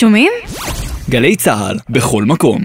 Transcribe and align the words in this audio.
שומעים? 0.00 0.32
גלי 1.10 1.36
צה"ל, 1.36 1.76
בכל 1.90 2.24
מקום. 2.24 2.60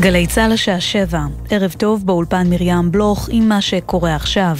גלי 0.00 0.26
צה"ל 0.26 0.52
השעה 0.52 0.80
שבע, 0.80 1.20
ערב 1.50 1.74
טוב 1.78 2.06
באולפן 2.06 2.50
מרים 2.50 2.90
בלוך 2.90 3.28
עם 3.32 3.48
מה 3.48 3.60
שקורה 3.60 4.14
עכשיו. 4.14 4.56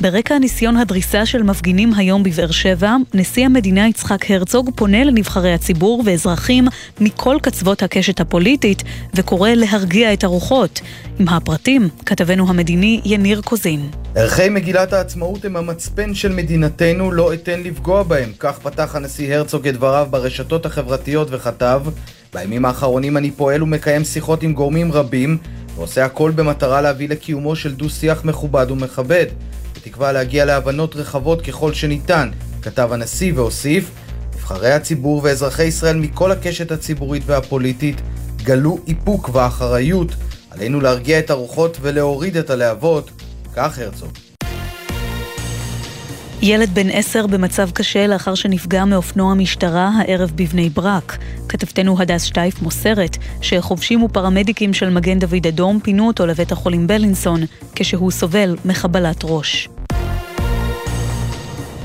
ברקע 0.00 0.38
ניסיון 0.38 0.76
הדריסה 0.76 1.26
של 1.26 1.42
מפגינים 1.42 1.94
היום 1.94 2.22
בבאר 2.22 2.50
שבע, 2.50 2.96
נשיא 3.14 3.44
המדינה 3.44 3.88
יצחק 3.88 4.30
הרצוג 4.30 4.70
פונה 4.74 5.04
לנבחרי 5.04 5.52
הציבור 5.52 6.02
ואזרחים 6.06 6.64
מכל 7.00 7.36
קצוות 7.42 7.82
הקשת 7.82 8.20
הפוליטית 8.20 8.82
וקורא 9.14 9.50
להרגיע 9.50 10.12
את 10.12 10.24
הרוחות. 10.24 10.80
עם 11.18 11.28
הפרטים, 11.28 11.88
כתבנו 12.06 12.48
המדיני 12.48 13.00
יניר 13.04 13.40
קוזין. 13.40 13.90
ערכי 14.14 14.48
מגילת 14.48 14.92
העצמאות 14.92 15.44
הם 15.44 15.56
המצפן 15.56 16.14
של 16.14 16.32
מדינתנו, 16.32 17.12
לא 17.12 17.34
אתן 17.34 17.60
לפגוע 17.60 18.02
בהם. 18.02 18.32
כך 18.38 18.58
פתח 18.58 18.96
הנשיא 18.96 19.34
הרצוג 19.34 19.68
את 19.68 19.74
דבריו 19.74 20.06
ברשתות 20.10 20.66
החברתיות 20.66 21.28
וכתב 21.30 21.82
בימים 22.34 22.64
האחרונים 22.64 23.16
אני 23.16 23.30
פועל 23.30 23.62
ומקיים 23.62 24.04
שיחות 24.04 24.42
עם 24.42 24.52
גורמים 24.52 24.92
רבים 24.92 25.38
ועושה 25.76 26.04
הכל 26.04 26.30
במטרה 26.30 26.80
להביא 26.80 27.08
לקיומו 27.08 27.56
של 27.56 27.74
דו-שיח 27.74 28.24
מכובד 28.24 28.70
ומכבד. 28.70 29.26
בתקווה 29.78 30.12
להגיע 30.12 30.44
להבנות 30.44 30.96
רחבות 30.96 31.42
ככל 31.42 31.72
שניתן, 31.72 32.30
כתב 32.62 32.88
הנשיא 32.92 33.32
והוסיף 33.34 33.90
נבחרי 34.34 34.72
הציבור 34.72 35.20
ואזרחי 35.24 35.64
ישראל 35.64 35.96
מכל 35.96 36.32
הקשת 36.32 36.70
הציבורית 36.70 37.22
והפוליטית 37.26 38.00
גלו 38.42 38.78
איפוק 38.86 39.30
ואחריות. 39.32 40.14
עלינו 40.50 40.80
להרגיע 40.80 41.18
את 41.18 41.30
הרוחות 41.30 41.78
ולהוריד 41.80 42.36
את 42.36 42.50
הלהבות. 42.50 43.10
כך 43.54 43.78
הרצוג. 43.78 44.27
ילד 46.42 46.74
בן 46.74 46.90
עשר 46.90 47.26
במצב 47.26 47.70
קשה 47.70 48.06
לאחר 48.06 48.34
שנפגע 48.34 48.84
מאופנוע 48.84 49.34
משטרה 49.34 49.90
הערב 49.98 50.32
בבני 50.34 50.68
ברק. 50.68 51.18
כתבתנו 51.48 51.96
הדס 51.98 52.22
שטייף 52.22 52.62
מוסרת 52.62 53.16
שחובשים 53.40 54.02
ופרמדיקים 54.02 54.74
של 54.74 54.90
מגן 54.90 55.18
דוד 55.18 55.46
אדום 55.48 55.80
פינו 55.80 56.06
אותו 56.06 56.26
לבית 56.26 56.52
החולים 56.52 56.86
בלינסון 56.86 57.40
כשהוא 57.74 58.10
סובל 58.10 58.56
מחבלת 58.64 59.20
ראש. 59.24 59.68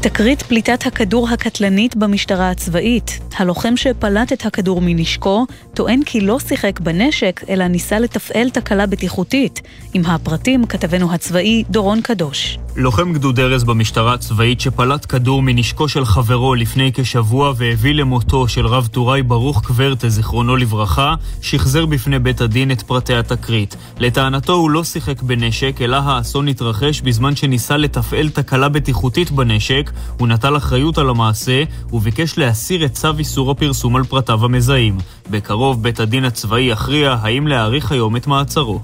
תקרית 0.01 0.41
פליטת 0.41 0.85
הכדור 0.85 1.29
הקטלנית 1.29 1.95
במשטרה 1.95 2.49
הצבאית. 2.49 3.19
הלוחם 3.37 3.77
שפלט 3.77 4.33
את 4.33 4.45
הכדור 4.45 4.81
מנשקו 4.81 5.45
טוען 5.73 6.03
כי 6.05 6.21
לא 6.21 6.39
שיחק 6.39 6.79
בנשק, 6.79 7.41
אלא 7.49 7.67
ניסה 7.67 7.99
לתפעל 7.99 8.49
תקלה 8.49 8.85
בטיחותית. 8.85 9.61
עם 9.93 10.05
הפרטים 10.05 10.65
כתבנו 10.65 11.13
הצבאי 11.13 11.63
דורון 11.69 12.01
קדוש. 12.01 12.57
לוחם 12.75 13.13
גדוד 13.13 13.39
ארז 13.39 13.63
במשטרה 13.63 14.13
הצבאית 14.13 14.61
שפלט 14.61 15.05
כדור 15.09 15.41
מנשקו 15.41 15.87
של 15.87 16.05
חברו 16.05 16.55
לפני 16.55 16.91
כשבוע 16.93 17.53
והביא 17.57 17.93
למותו 17.93 18.47
של 18.47 18.67
רב 18.67 18.87
טוראי 18.87 19.23
ברוך 19.23 19.65
קוורטה, 19.65 20.09
זיכרונו 20.09 20.55
לברכה, 20.55 21.15
שחזר 21.41 21.85
בפני 21.85 22.19
בית 22.19 22.41
הדין 22.41 22.71
את 22.71 22.81
פרטי 22.81 23.15
התקרית. 23.15 23.75
לטענתו 23.99 24.53
הוא 24.53 24.71
לא 24.71 24.83
שיחק 24.83 25.21
בנשק, 25.21 25.81
אלא 25.81 25.95
האסון 25.95 26.47
התרחש 26.47 27.01
בזמן 27.01 27.35
שניסה 27.35 27.77
לתפעל 27.77 28.29
תקלה 28.29 28.69
בטיחותית 28.69 29.31
בנשק, 29.31 29.91
הוא 30.19 30.27
נטל 30.27 30.57
אחריות 30.57 30.97
על 30.97 31.09
המעשה 31.09 31.63
וביקש 31.93 32.37
להסיר 32.37 32.85
את 32.85 32.93
צו 32.93 33.17
איסור 33.19 33.51
הפרסום 33.51 33.95
על 33.95 34.03
פרטיו 34.03 34.45
המזהים. 34.45 34.97
בקרוב 35.29 35.62
בית 35.71 35.99
הדין 35.99 36.25
הצבאי 36.25 36.61
יכריע 36.61 37.15
האם 37.21 37.47
להאריך 37.47 37.91
היום 37.91 38.15
את 38.15 38.27
מעצרו. 38.27 38.79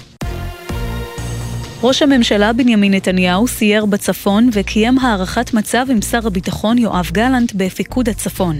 ראש 1.83 2.01
הממשלה 2.01 2.53
בנימין 2.53 2.93
נתניהו 2.93 3.47
סייר 3.47 3.85
בצפון 3.85 4.49
וקיים 4.53 4.99
הערכת 4.99 5.53
מצב 5.53 5.85
עם 5.89 6.01
שר 6.01 6.27
הביטחון 6.27 6.77
יואב 6.77 7.09
גלנט 7.13 7.51
בפיקוד 7.55 8.09
הצפון. 8.09 8.55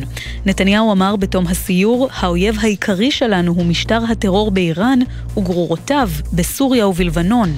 נתניהו 0.46 0.92
אמר 0.92 1.16
בתום 1.16 1.48
הסיור, 1.48 2.10
האויב 2.20 2.58
העיקרי 2.62 3.12
שלנו 3.12 3.52
הוא 3.52 3.66
משטר 3.66 4.00
הטרור 4.10 4.52
באיראן 4.52 5.00
וגרורותיו 5.38 6.10
בסוריה 6.34 6.88
ובלבנון. 6.88 7.50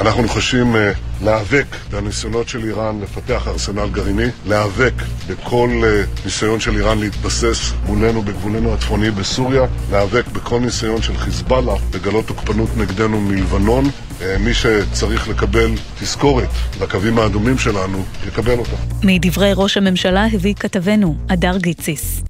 אנחנו 0.00 0.22
נחושים 0.22 0.74
uh, 0.74 0.78
להיאבק 1.24 1.66
בניסיונות 1.90 2.48
של 2.48 2.64
איראן 2.64 3.00
לפתח 3.00 3.48
ארסנל 3.48 3.88
גרעיני, 3.88 4.26
להיאבק 4.46 4.92
בכל 5.28 5.70
uh, 5.82 6.24
ניסיון 6.24 6.60
של 6.60 6.76
איראן 6.76 6.98
להתבסס 6.98 7.72
מולנו 7.86 8.22
בגבולנו 8.22 8.74
הצפוני 8.74 9.10
בסוריה, 9.10 9.62
להיאבק 9.90 10.28
בכל 10.28 10.60
ניסיון 10.60 11.02
של 11.02 11.16
חיזבאללה 11.16 11.74
לגלות 11.94 12.26
תוקפנות 12.26 12.76
נגדנו 12.76 13.20
מלבנון. 13.20 13.84
Uh, 13.84 14.22
מי 14.40 14.54
שצריך 14.54 15.28
לקבל 15.28 15.70
תזכורת 16.00 16.48
לקווים 16.80 17.18
האדומים 17.18 17.58
שלנו, 17.58 18.04
יקבל 18.28 18.58
אותה. 18.58 18.76
מדברי 19.02 19.52
ראש 19.54 19.76
הממשלה 19.76 20.26
הביא 20.32 20.54
כתבנו, 20.54 21.16
הדר 21.28 21.56
גיציס. 21.56 22.22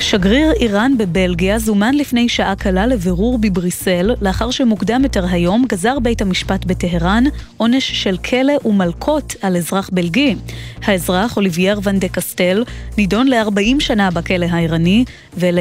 שגריר 0.00 0.52
איראן 0.52 0.92
בבלגיה 0.98 1.58
זומן 1.58 1.94
לפני 1.94 2.28
שעה 2.28 2.56
קלה 2.56 2.86
לבירור 2.86 3.38
בבריסל, 3.38 4.14
לאחר 4.20 4.50
שמוקדם 4.50 5.02
יותר 5.02 5.24
היום 5.30 5.64
גזר 5.68 5.98
בית 5.98 6.22
המשפט 6.22 6.64
בטהרן 6.64 7.24
עונש 7.56 8.02
של 8.02 8.16
כלא 8.16 8.52
ומלקות 8.64 9.34
על 9.42 9.56
אזרח 9.56 9.90
בלגי. 9.92 10.36
האזרח, 10.82 11.36
אוליבייר 11.36 11.80
ון 11.82 11.98
דה 11.98 12.08
קסטל, 12.08 12.64
נידון 12.98 13.28
ל-40 13.28 13.80
שנה 13.80 14.10
בכלא 14.10 14.46
האיראני 14.50 15.04
ול... 15.36 15.58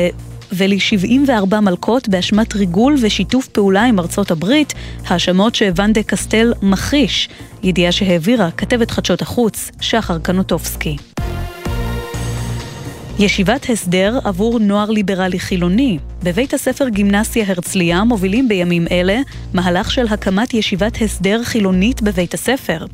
ול-74 0.53 1.59
מלקות 1.59 2.09
באשמת 2.09 2.55
ריגול 2.55 2.95
ושיתוף 3.01 3.47
פעולה 3.47 3.83
עם 3.83 3.99
ארצות 3.99 4.31
הברית, 4.31 4.73
האשמות 5.07 5.55
שוון 5.55 5.93
דה 5.93 6.03
קסטל 6.03 6.53
מכחיש, 6.61 7.29
ידיעה 7.63 7.91
שהעבירה 7.91 8.51
כתבת 8.51 8.91
חדשות 8.91 9.21
החוץ, 9.21 9.71
שחר 9.81 10.19
קנוטובסקי. 10.19 10.97
ישיבת 13.19 13.69
הסדר 13.69 14.19
עבור 14.23 14.59
נוער 14.59 14.89
ליברלי 14.89 15.39
חילוני. 15.39 15.99
בבית 16.23 16.53
הספר 16.53 16.89
גימנסיה 16.89 17.45
הרצליה 17.47 18.03
מובילים 18.03 18.47
בימים 18.47 18.87
אלה 18.91 19.17
מהלך 19.53 19.91
של 19.91 20.07
הקמת 20.07 20.53
ישיבת 20.53 21.01
הסדר 21.01 21.43
חילונית 21.43 22.01
בבית 22.01 22.33
הספר. 22.33 22.85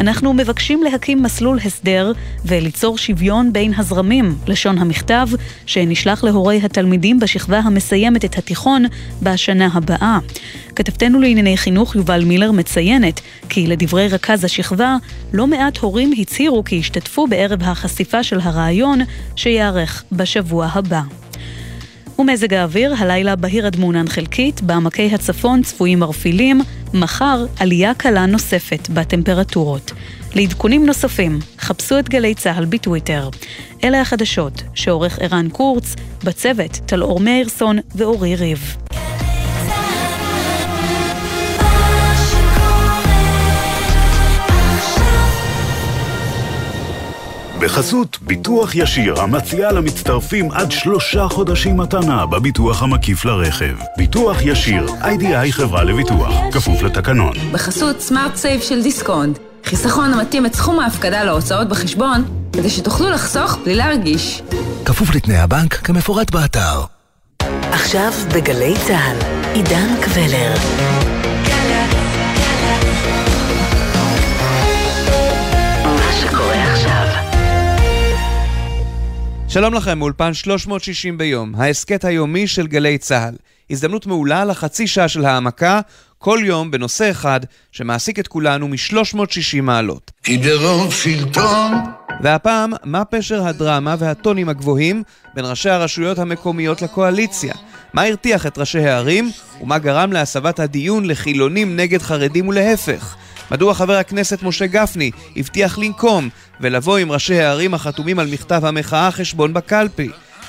אנחנו 0.00 0.32
מבקשים 0.32 0.82
להקים 0.82 1.22
מסלול 1.22 1.58
הסדר 1.64 2.12
וליצור 2.44 2.98
שוויון 2.98 3.52
בין 3.52 3.72
הזרמים, 3.76 4.34
לשון 4.46 4.78
המכתב, 4.78 5.28
שנשלח 5.66 6.24
להורי 6.24 6.60
התלמידים 6.62 7.20
בשכבה 7.20 7.58
המסיימת 7.58 8.24
את 8.24 8.38
התיכון 8.38 8.84
בשנה 9.22 9.68
הבאה. 9.74 10.18
כתבתנו 10.76 11.20
לענייני 11.20 11.56
חינוך 11.56 11.96
יובל 11.96 12.24
מילר 12.24 12.52
מציינת 12.52 13.20
כי 13.48 13.66
לדברי 13.66 14.08
רכז 14.08 14.44
השכבה, 14.44 14.96
לא 15.32 15.46
מעט 15.46 15.78
הורים 15.78 16.12
הצהירו 16.18 16.64
כי 16.64 16.74
ישתתפו 16.74 17.26
בערב 17.26 17.62
החשיפה 17.62 18.22
של 18.22 18.40
הרעיון 18.40 19.00
שייערך 19.36 20.04
בשבוע 20.12 20.68
הבא. 20.72 21.00
ומזג 22.18 22.54
האוויר, 22.54 22.94
הלילה 22.98 23.36
בהיר 23.36 23.66
עד 23.66 23.76
מעונן 23.76 24.08
חלקית, 24.08 24.60
בעמקי 24.60 25.10
הצפון 25.14 25.62
צפויים 25.62 26.02
ערפילים, 26.02 26.60
מחר 26.94 27.46
עלייה 27.60 27.94
קלה 27.94 28.26
נוספת 28.26 28.88
בטמפרטורות. 28.90 29.92
לעדכונים 30.34 30.86
נוספים, 30.86 31.38
חפשו 31.58 31.98
את 31.98 32.08
גלי 32.08 32.34
צה"ל 32.34 32.64
בטוויטר. 32.64 33.28
אלה 33.84 34.00
החדשות 34.00 34.62
שעורך 34.74 35.18
ערן 35.18 35.48
קורץ, 35.48 35.94
בצוות 36.24 36.70
טלאור 36.86 37.20
מאירסון 37.20 37.78
ואורי 37.94 38.36
ריב. 38.36 38.76
בחסות 47.62 48.18
ביטוח 48.22 48.74
ישיר 48.74 49.20
המציע 49.20 49.72
למצטרפים 49.72 50.50
עד 50.50 50.72
שלושה 50.72 51.28
חודשים 51.28 51.76
מתנה 51.76 52.26
בביטוח 52.26 52.82
המקיף 52.82 53.24
לרכב. 53.24 53.74
ביטוח 53.96 54.36
ישיר, 54.42 54.86
איי-די-איי 55.02 55.52
חברה 55.52 55.84
לביטוח, 55.84 56.34
כפוף 56.52 56.82
לתקנון. 56.82 57.32
בחסות 57.52 58.00
סמארט 58.00 58.36
סייב 58.36 58.60
של 58.60 58.82
דיסקונט, 58.82 59.38
חיסכון 59.64 60.14
המתאים 60.14 60.46
את 60.46 60.54
סכום 60.54 60.80
ההפקדה 60.80 61.24
להוצאות 61.24 61.68
בחשבון, 61.68 62.24
כדי 62.52 62.70
שתוכלו 62.70 63.10
לחסוך 63.10 63.58
בלי 63.64 63.74
להרגיש. 63.74 64.42
כפוף 64.84 65.14
לתנאי 65.14 65.38
הבנק 65.38 65.74
כמפורט 65.74 66.30
באתר. 66.30 66.84
עכשיו 67.72 68.12
בגלי 68.34 68.74
צה"ל, 68.86 69.16
עידן 69.54 69.94
קבלר. 70.00 70.54
שלום 79.52 79.74
לכם, 79.74 80.02
אולפן 80.02 80.34
360 80.34 81.18
ביום, 81.18 81.54
ההסכת 81.54 82.04
היומי 82.04 82.46
של 82.46 82.66
גלי 82.66 82.98
צה"ל. 82.98 83.34
הזדמנות 83.70 84.06
מעולה 84.06 84.44
לחצי 84.44 84.86
שעה 84.86 85.08
של 85.08 85.24
העמקה, 85.24 85.80
כל 86.18 86.38
יום 86.44 86.70
בנושא 86.70 87.10
אחד 87.10 87.40
שמעסיק 87.72 88.18
את 88.18 88.28
כולנו 88.28 88.68
מ-360 88.68 89.62
מעלות. 89.62 90.10
כי 90.22 90.38
ברוב 90.38 90.94
שלטון 90.94 91.72
והפעם, 92.22 92.72
מה 92.84 93.04
פשר 93.04 93.46
הדרמה 93.46 93.94
והטונים 93.98 94.48
הגבוהים 94.48 95.02
בין 95.34 95.44
ראשי 95.44 95.70
הרשויות 95.70 96.18
המקומיות 96.18 96.82
לקואליציה? 96.82 97.54
מה 97.92 98.02
הרתיח 98.02 98.46
את 98.46 98.58
ראשי 98.58 98.78
הערים, 98.78 99.30
ומה 99.60 99.78
גרם 99.78 100.12
להסבת 100.12 100.60
הדיון 100.60 101.04
לחילונים 101.04 101.76
נגד 101.76 102.02
חרדים 102.02 102.48
ולהפך? 102.48 103.16
מדוע 103.50 103.74
חבר 103.74 103.96
הכנסת 103.96 104.42
משה 104.42 104.66
גפני 104.66 105.10
הבטיח 105.36 105.78
לנקום 105.78 106.28
ולבוא 106.60 106.98
עם 106.98 107.12
ראשי 107.12 107.40
הערים 107.40 107.74
החתומים 107.74 108.18
על 108.18 108.26
מכתב 108.26 108.64
המחאה 108.64 109.10
חשבון 109.10 109.54
בקלפי? 109.54 110.08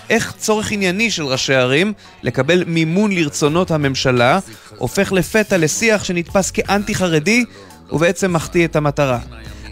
איך 0.09 0.33
צורך 0.37 0.71
ענייני 0.71 1.11
של 1.11 1.23
ראשי 1.23 1.53
ערים 1.53 1.93
לקבל 2.23 2.63
מימון 2.63 3.11
לרצונות 3.11 3.71
הממשלה 3.71 4.39
הופך 4.77 5.11
לפתע 5.11 5.57
לשיח 5.57 6.03
שנתפס 6.03 6.51
כאנטי-חרדי 6.51 7.45
ובעצם 7.91 8.33
מחטיא 8.33 8.65
את 8.65 8.75
המטרה. 8.75 9.19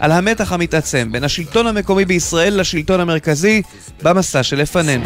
על 0.02 0.12
המתח 0.12 0.52
המתעצם 0.52 1.08
בין 1.12 1.24
השלטון 1.24 1.66
המקומי 1.66 2.04
בישראל 2.04 2.60
לשלטון 2.60 3.00
המרכזי 3.00 3.62
במסע 4.02 4.42
שלפנינו. 4.42 5.04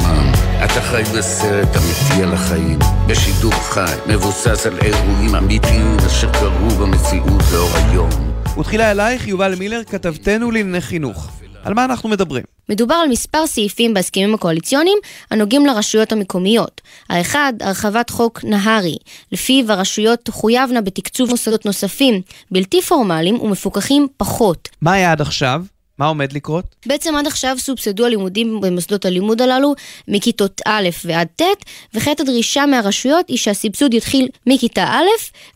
אתה 0.65 0.81
חי 0.81 1.03
בסרט 1.19 1.69
אמיתי 1.77 2.23
על 2.23 2.35
החיים, 2.35 2.79
בשידור 3.07 3.53
חי, 3.55 3.95
מבוסס 4.07 4.67
על 4.67 4.79
אירועים 4.79 5.35
אמיתיים 5.35 5.97
אשר 6.07 6.33
קרו 6.33 6.69
במציאות 6.69 7.43
לאור 7.53 7.71
היום. 7.77 8.11
ותחילה 8.61 8.91
אלייך, 8.91 9.29
יובל 9.29 9.55
מילר, 9.55 9.85
כתבתנו 9.85 10.51
לענייני 10.51 10.81
חינוך. 10.81 11.31
על 11.67 11.75
מה 11.75 11.85
אנחנו 11.85 12.09
מדברים? 12.09 12.45
מדובר 12.69 12.95
על 12.95 13.09
מספר 13.09 13.47
סעיפים 13.47 13.95
בהסכמים 13.95 14.35
הקואליציוניים 14.35 14.99
הנוגעים 15.31 15.67
לרשויות 15.67 16.13
המקומיות. 16.13 16.81
האחד, 17.09 17.53
הרחבת 17.61 18.11
חוק 18.11 18.45
נהרי, 18.45 18.97
לפיו 19.33 19.73
הרשויות 19.73 20.19
תחויבנה 20.23 20.81
בתקצוב 20.81 21.31
מוסדות 21.31 21.67
נוספים, 21.67 22.21
בלתי 22.51 22.83
פורמליים 22.83 23.41
ומפוקחים 23.41 24.07
פחות. 24.17 24.69
מה 24.83 24.93
היה 24.93 25.13
עד 25.13 25.21
עכשיו? 25.21 25.63
מה 25.99 26.07
עומד 26.07 26.33
לקרות? 26.33 26.65
בעצם 26.87 27.17
עד 27.17 27.27
עכשיו 27.27 27.57
סובסדו 27.59 28.07
הלימודים 28.07 28.61
במוסדות 28.61 29.05
הלימוד 29.05 29.43
הללו 29.43 29.75
מכיתות 30.09 30.61
א' 30.67 30.89
ועד 31.05 31.29
ט', 31.37 31.43
וכעת 31.95 32.21
הדרישה 32.21 32.67
מהרשויות 32.67 33.29
היא 33.29 33.39
שהסבסוד 33.39 33.95
יתחיל 33.95 34.29
מכיתה 34.47 34.85
א' 34.85 35.07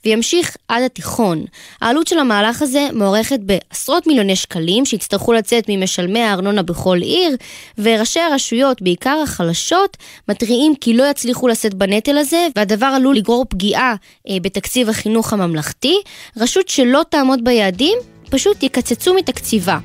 וימשיך 0.05 0.57
עד 0.69 0.83
התיכון. 0.83 1.45
העלות 1.81 2.07
של 2.07 2.19
המהלך 2.19 2.63
הזה 2.63 2.89
מוערכת 2.93 3.39
בעשרות 3.41 4.07
מיליוני 4.07 4.37
שקלים 4.37 4.85
שיצטרכו 4.85 5.33
לצאת 5.33 5.65
ממשלמי 5.69 6.21
הארנונה 6.21 6.63
בכל 6.63 6.99
עיר, 7.03 7.37
וראשי 7.79 8.21
הרשויות, 8.21 8.83
בעיקר 8.83 9.21
החלשות, 9.23 9.97
מתריעים 10.29 10.75
כי 10.81 10.97
לא 10.97 11.11
יצליחו 11.11 11.49
לשאת 11.49 11.75
בנטל 11.75 12.19
הזה, 12.19 12.49
והדבר 12.57 12.87
עלול 12.87 13.17
לגרור 13.17 13.45
פגיעה 13.49 13.95
אה, 14.29 14.37
בתקציב 14.43 14.89
החינוך 14.89 15.33
הממלכתי. 15.33 15.97
רשות 16.37 16.69
שלא 16.69 17.03
תעמוד 17.09 17.45
ביעדים, 17.45 17.99
פשוט 18.31 18.63
יקצצו 18.63 19.15
מתקציבה. 19.15 19.79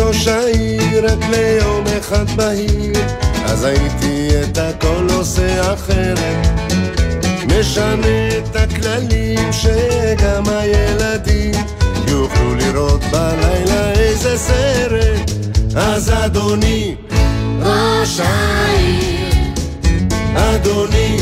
ראש 0.00 0.28
העיר 0.28 1.04
רק 1.04 1.18
ליום 1.30 1.84
אחד 1.98 2.30
בהיר, 2.36 2.92
אז 3.44 3.64
הייתי 3.64 4.28
את 4.42 4.58
הכל 4.58 5.06
עושה 5.10 5.74
אחרת. 5.74 6.46
משנה 7.46 8.28
את 8.38 8.56
הכללים 8.56 9.52
שגם 9.52 10.42
הילדים 10.48 11.64
יוכלו 12.08 12.54
לראות 12.54 13.00
בלילה 13.04 13.90
איזה 13.90 14.38
סרט. 14.38 15.30
אז 15.76 16.12
אדוני, 16.24 16.94
ראש 17.60 18.20
העיר, 18.20 19.54
אדוני, 20.36 21.16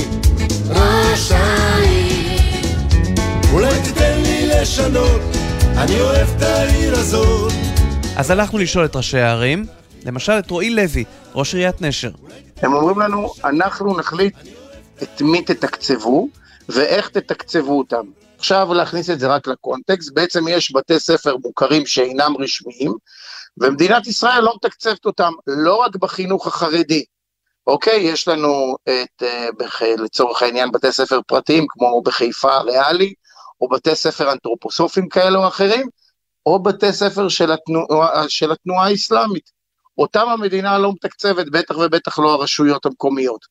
ראש 0.68 1.32
העיר, 1.32 2.72
אולי 3.52 3.74
תיתן 3.84 4.20
לי 4.22 4.46
לשנות 4.46 5.20
אני 5.76 6.00
אוהב 6.00 6.28
את 6.36 6.42
העיר 6.42 6.94
הזאת. 6.98 7.69
אז 8.20 8.30
הלכנו 8.30 8.58
לשאול 8.58 8.84
את 8.84 8.96
ראשי 8.96 9.18
הערים, 9.18 9.66
למשל 10.06 10.32
את 10.32 10.50
רועי 10.50 10.70
לוי, 10.70 11.04
ראש 11.34 11.54
עיריית 11.54 11.82
נשר. 11.82 12.10
הם 12.56 12.72
אומרים 12.72 12.98
לנו, 12.98 13.32
אנחנו 13.44 13.96
נחליט 13.96 14.34
את 15.02 15.22
מי 15.22 15.42
תתקצבו 15.42 16.28
ואיך 16.68 17.08
תתקצבו 17.08 17.78
אותם. 17.78 18.06
עכשיו 18.38 18.74
להכניס 18.74 19.10
את 19.10 19.20
זה 19.20 19.26
רק 19.26 19.46
לקונטקסט, 19.46 20.12
בעצם 20.14 20.48
יש 20.48 20.72
בתי 20.72 21.00
ספר 21.00 21.36
מוכרים 21.44 21.86
שאינם 21.86 22.34
רשמיים, 22.38 22.92
ומדינת 23.60 24.06
ישראל 24.06 24.40
לא 24.40 24.54
מתקצבת 24.56 25.06
אותם, 25.06 25.32
לא 25.46 25.74
רק 25.76 25.96
בחינוך 25.96 26.46
החרדי. 26.46 27.04
אוקיי, 27.66 28.00
יש 28.00 28.28
לנו 28.28 28.76
את, 28.84 29.22
אה, 29.22 29.94
לצורך 29.98 30.42
העניין, 30.42 30.72
בתי 30.72 30.92
ספר 30.92 31.20
פרטיים, 31.26 31.66
כמו 31.68 32.02
בחיפה 32.02 32.58
ריאלי, 32.58 33.14
או 33.60 33.68
בתי 33.68 33.94
ספר 33.94 34.32
אנתרופוסופיים 34.32 35.08
כאלה 35.08 35.38
או 35.38 35.48
אחרים, 35.48 35.88
או 36.46 36.62
בתי 36.62 36.92
ספר 36.92 37.28
של, 37.28 37.52
התנוע, 37.52 38.10
של 38.28 38.52
התנועה 38.52 38.86
האסלאמית. 38.86 39.50
אותם 39.98 40.28
המדינה 40.28 40.78
לא 40.78 40.92
מתקצבת, 40.92 41.46
בטח 41.52 41.76
ובטח 41.76 42.18
לא 42.18 42.32
הרשויות 42.32 42.86
המקומיות. 42.86 43.46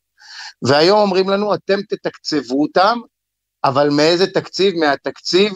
והיום 0.62 1.00
אומרים 1.00 1.30
לנו, 1.30 1.54
אתם 1.54 1.82
תתקצבו 1.82 2.62
אותם, 2.62 3.00
אבל 3.64 3.90
מאיזה 3.90 4.28
תקציב? 4.28 4.76
מהתקציב 4.76 5.54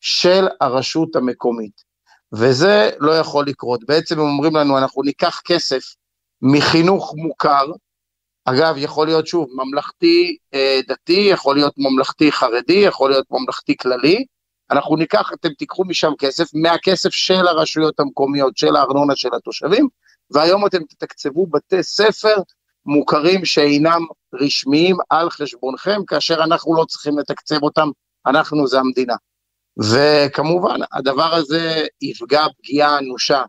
של 0.00 0.46
הרשות 0.60 1.16
המקומית. 1.16 1.88
וזה 2.32 2.90
לא 2.98 3.18
יכול 3.18 3.46
לקרות. 3.46 3.84
בעצם 3.84 4.20
הם 4.20 4.26
אומרים 4.26 4.56
לנו, 4.56 4.78
אנחנו 4.78 5.02
ניקח 5.02 5.40
כסף 5.44 5.82
מחינוך 6.42 7.14
מוכר, 7.16 7.66
אגב, 8.44 8.74
יכול 8.78 9.06
להיות 9.06 9.26
שוב 9.26 9.48
ממלכתי 9.54 10.36
אה, 10.54 10.80
דתי, 10.88 11.28
יכול 11.32 11.56
להיות 11.56 11.74
ממלכתי 11.76 12.32
חרדי, 12.32 12.72
יכול 12.72 13.10
להיות 13.10 13.26
ממלכתי 13.30 13.76
כללי. 13.76 14.24
אנחנו 14.70 14.96
ניקח, 14.96 15.32
אתם 15.32 15.48
תיקחו 15.48 15.84
משם 15.84 16.12
כסף, 16.18 16.44
מהכסף 16.54 17.10
של 17.10 17.48
הרשויות 17.48 18.00
המקומיות, 18.00 18.56
של 18.56 18.76
הארנונה 18.76 19.16
של 19.16 19.34
התושבים, 19.34 19.88
והיום 20.30 20.66
אתם 20.66 20.82
תתקצבו 20.84 21.46
בתי 21.46 21.82
ספר 21.82 22.34
מוכרים 22.86 23.44
שאינם 23.44 24.00
רשמיים 24.34 24.96
על 25.10 25.30
חשבונכם, 25.30 26.00
כאשר 26.06 26.44
אנחנו 26.44 26.76
לא 26.76 26.84
צריכים 26.84 27.18
לתקצב 27.18 27.62
אותם, 27.62 27.88
אנחנו 28.26 28.66
זה 28.66 28.78
המדינה. 28.78 29.14
וכמובן, 29.78 30.80
הדבר 30.92 31.34
הזה 31.34 31.86
יפגע 32.02 32.46
פגיעה 32.58 32.98
אנושה 32.98 33.42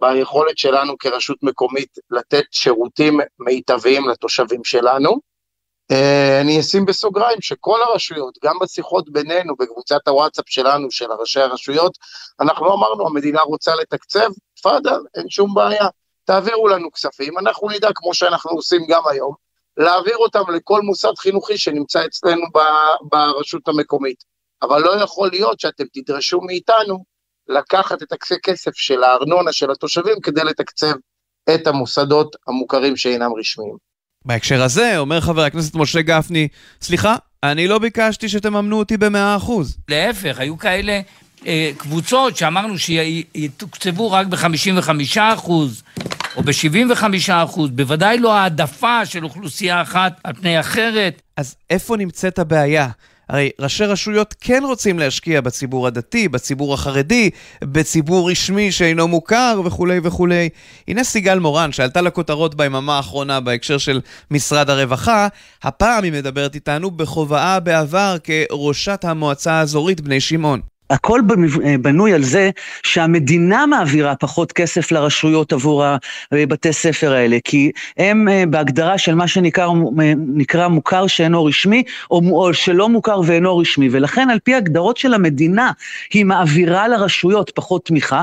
ביכולת 0.00 0.58
שלנו 0.58 0.98
כרשות 0.98 1.42
מקומית 1.42 1.98
לתת 2.10 2.44
שירותים 2.50 3.20
מיטביים 3.38 4.08
לתושבים 4.08 4.64
שלנו. 4.64 5.29
אה, 5.90 6.40
אני 6.40 6.60
אשים 6.60 6.84
בסוגריים 6.84 7.40
שכל 7.40 7.82
הרשויות, 7.82 8.38
גם 8.44 8.54
בשיחות 8.60 9.12
בינינו, 9.12 9.56
בקבוצת 9.56 10.08
הוואטסאפ 10.08 10.44
שלנו, 10.48 10.90
של 10.90 11.12
ראשי 11.12 11.40
הרשויות, 11.40 11.98
אנחנו 12.40 12.74
אמרנו, 12.74 13.06
המדינה 13.06 13.40
רוצה 13.40 13.74
לתקצב, 13.74 14.30
תפאדל, 14.56 15.00
אין 15.14 15.30
שום 15.30 15.54
בעיה, 15.54 15.88
תעבירו 16.24 16.68
לנו 16.68 16.92
כספים, 16.92 17.38
אנחנו 17.38 17.68
נדע, 17.70 17.88
כמו 17.94 18.14
שאנחנו 18.14 18.50
עושים 18.50 18.86
גם 18.88 19.02
היום, 19.10 19.34
להעביר 19.76 20.16
אותם 20.16 20.50
לכל 20.54 20.80
מוסד 20.80 21.12
חינוכי 21.18 21.58
שנמצא 21.58 22.06
אצלנו 22.06 22.46
ברשות 23.02 23.68
המקומית. 23.68 24.24
אבל 24.62 24.82
לא 24.82 25.02
יכול 25.02 25.28
להיות 25.32 25.60
שאתם 25.60 25.84
תדרשו 25.92 26.40
מאיתנו 26.40 27.04
לקחת 27.48 28.02
את 28.02 28.12
הכסף 28.12 28.74
של 28.74 29.04
הארנונה 29.04 29.52
של 29.52 29.70
התושבים 29.70 30.20
כדי 30.20 30.44
לתקצב 30.44 30.92
את 31.54 31.66
המוסדות 31.66 32.36
המוכרים 32.46 32.96
שאינם 32.96 33.30
רשמיים. 33.38 33.89
בהקשר 34.24 34.62
הזה, 34.62 34.98
אומר 34.98 35.20
חבר 35.20 35.44
הכנסת 35.44 35.74
משה 35.74 36.02
גפני, 36.02 36.48
סליחה, 36.82 37.16
אני 37.42 37.68
לא 37.68 37.78
ביקשתי 37.78 38.28
שתממנו 38.28 38.78
אותי 38.78 38.96
ב-100%. 38.96 39.50
להפך, 39.88 40.38
היו 40.38 40.58
כאלה 40.58 41.00
אה, 41.46 41.70
קבוצות 41.76 42.36
שאמרנו 42.36 42.74
שיתוקצבו 42.78 44.12
רק 44.12 44.26
ב-55% 44.26 45.50
או 46.36 46.42
ב-75%, 46.42 47.60
בוודאי 47.72 48.18
לא 48.18 48.34
העדפה 48.36 49.06
של 49.06 49.24
אוכלוסייה 49.24 49.82
אחת 49.82 50.20
על 50.24 50.32
פני 50.32 50.60
אחרת. 50.60 51.22
אז 51.36 51.56
איפה 51.70 51.96
נמצאת 51.96 52.38
הבעיה? 52.38 52.88
הרי 53.30 53.50
ראשי 53.60 53.84
רשויות 53.84 54.34
כן 54.40 54.62
רוצים 54.66 54.98
להשקיע 54.98 55.40
בציבור 55.40 55.86
הדתי, 55.86 56.28
בציבור 56.28 56.74
החרדי, 56.74 57.30
בציבור 57.64 58.30
רשמי 58.30 58.72
שאינו 58.72 59.08
מוכר 59.08 59.60
וכולי 59.64 60.00
וכולי. 60.02 60.48
הנה 60.88 61.04
סיגל 61.04 61.38
מורן, 61.38 61.72
שעלתה 61.72 62.00
לכותרות 62.00 62.54
ביממה 62.54 62.96
האחרונה 62.96 63.40
בהקשר 63.40 63.78
של 63.78 64.00
משרד 64.30 64.70
הרווחה, 64.70 65.28
הפעם 65.62 66.04
היא 66.04 66.12
מדברת 66.12 66.54
איתנו 66.54 66.90
בכובעה 66.90 67.60
בעבר 67.60 68.16
כראשת 68.24 69.04
המועצה 69.04 69.52
האזורית 69.52 70.00
בני 70.00 70.20
שמעון. 70.20 70.60
הכל 70.90 71.20
בנוי 71.80 72.14
על 72.14 72.22
זה 72.22 72.50
שהמדינה 72.82 73.66
מעבירה 73.66 74.14
פחות 74.14 74.52
כסף 74.52 74.92
לרשויות 74.92 75.52
עבור 75.52 75.84
הבתי 76.32 76.72
ספר 76.72 77.12
האלה, 77.12 77.36
כי 77.44 77.70
הם 77.96 78.28
בהגדרה 78.50 78.98
של 78.98 79.14
מה 79.14 79.28
שנקרא 79.28 80.68
מוכר 80.68 81.06
שאינו 81.06 81.44
רשמי, 81.44 81.82
או, 82.10 82.20
או 82.32 82.54
שלא 82.54 82.88
מוכר 82.88 83.20
ואינו 83.24 83.58
רשמי, 83.58 83.88
ולכן 83.92 84.30
על 84.30 84.38
פי 84.44 84.54
הגדרות 84.54 84.96
של 84.96 85.14
המדינה, 85.14 85.70
היא 86.12 86.24
מעבירה 86.24 86.88
לרשויות 86.88 87.50
פחות 87.54 87.84
תמיכה 87.84 88.22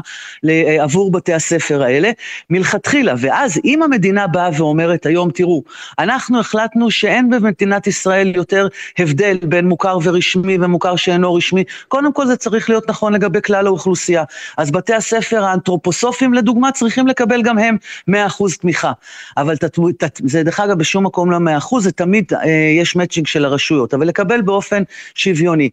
עבור 0.79 1.11
בתי 1.11 1.33
הספר 1.33 1.83
האלה, 1.83 2.11
מלכתחילה, 2.49 3.13
ואז 3.17 3.59
אם 3.65 3.83
המדינה 3.83 4.27
באה 4.27 4.49
ואומרת 4.57 5.05
היום, 5.05 5.31
תראו, 5.31 5.63
אנחנו 5.99 6.39
החלטנו 6.39 6.91
שאין 6.91 7.29
במדינת 7.29 7.87
ישראל 7.87 8.35
יותר 8.35 8.67
הבדל 8.99 9.37
בין 9.43 9.67
מוכר 9.67 9.97
ורשמי 10.03 10.57
ומוכר 10.61 10.95
שאינו 10.95 11.33
רשמי, 11.33 11.63
קודם 11.87 12.13
כל 12.13 12.25
זה 12.25 12.35
צריך 12.35 12.56
להיות 12.69 12.89
נכון 12.89 13.13
לגבי 13.13 13.41
כלל 13.41 13.67
האוכלוסייה. 13.67 14.23
אז 14.57 14.71
בתי 14.71 14.93
הספר 14.93 15.43
האנתרופוסופיים 15.43 16.33
לדוגמה 16.33 16.71
צריכים 16.71 17.07
לקבל 17.07 17.41
גם 17.41 17.57
הם 17.57 17.77
100% 18.09 18.13
תמיכה. 18.61 18.91
אבל 19.37 19.57
תת, 19.57 19.79
תת, 19.99 20.21
זה 20.25 20.43
דרך 20.43 20.59
אגב 20.59 20.77
בשום 20.77 21.05
מקום 21.05 21.31
לא 21.31 21.37
100%, 21.37 21.79
זה 21.79 21.91
תמיד 21.91 22.33
אה, 22.33 22.49
יש 22.79 22.95
מצ'ינג 22.95 23.27
של 23.27 23.45
הרשויות, 23.45 23.93
אבל 23.93 24.07
לקבל 24.07 24.41
באופן 24.41 24.83
שוויוני. 25.15 25.69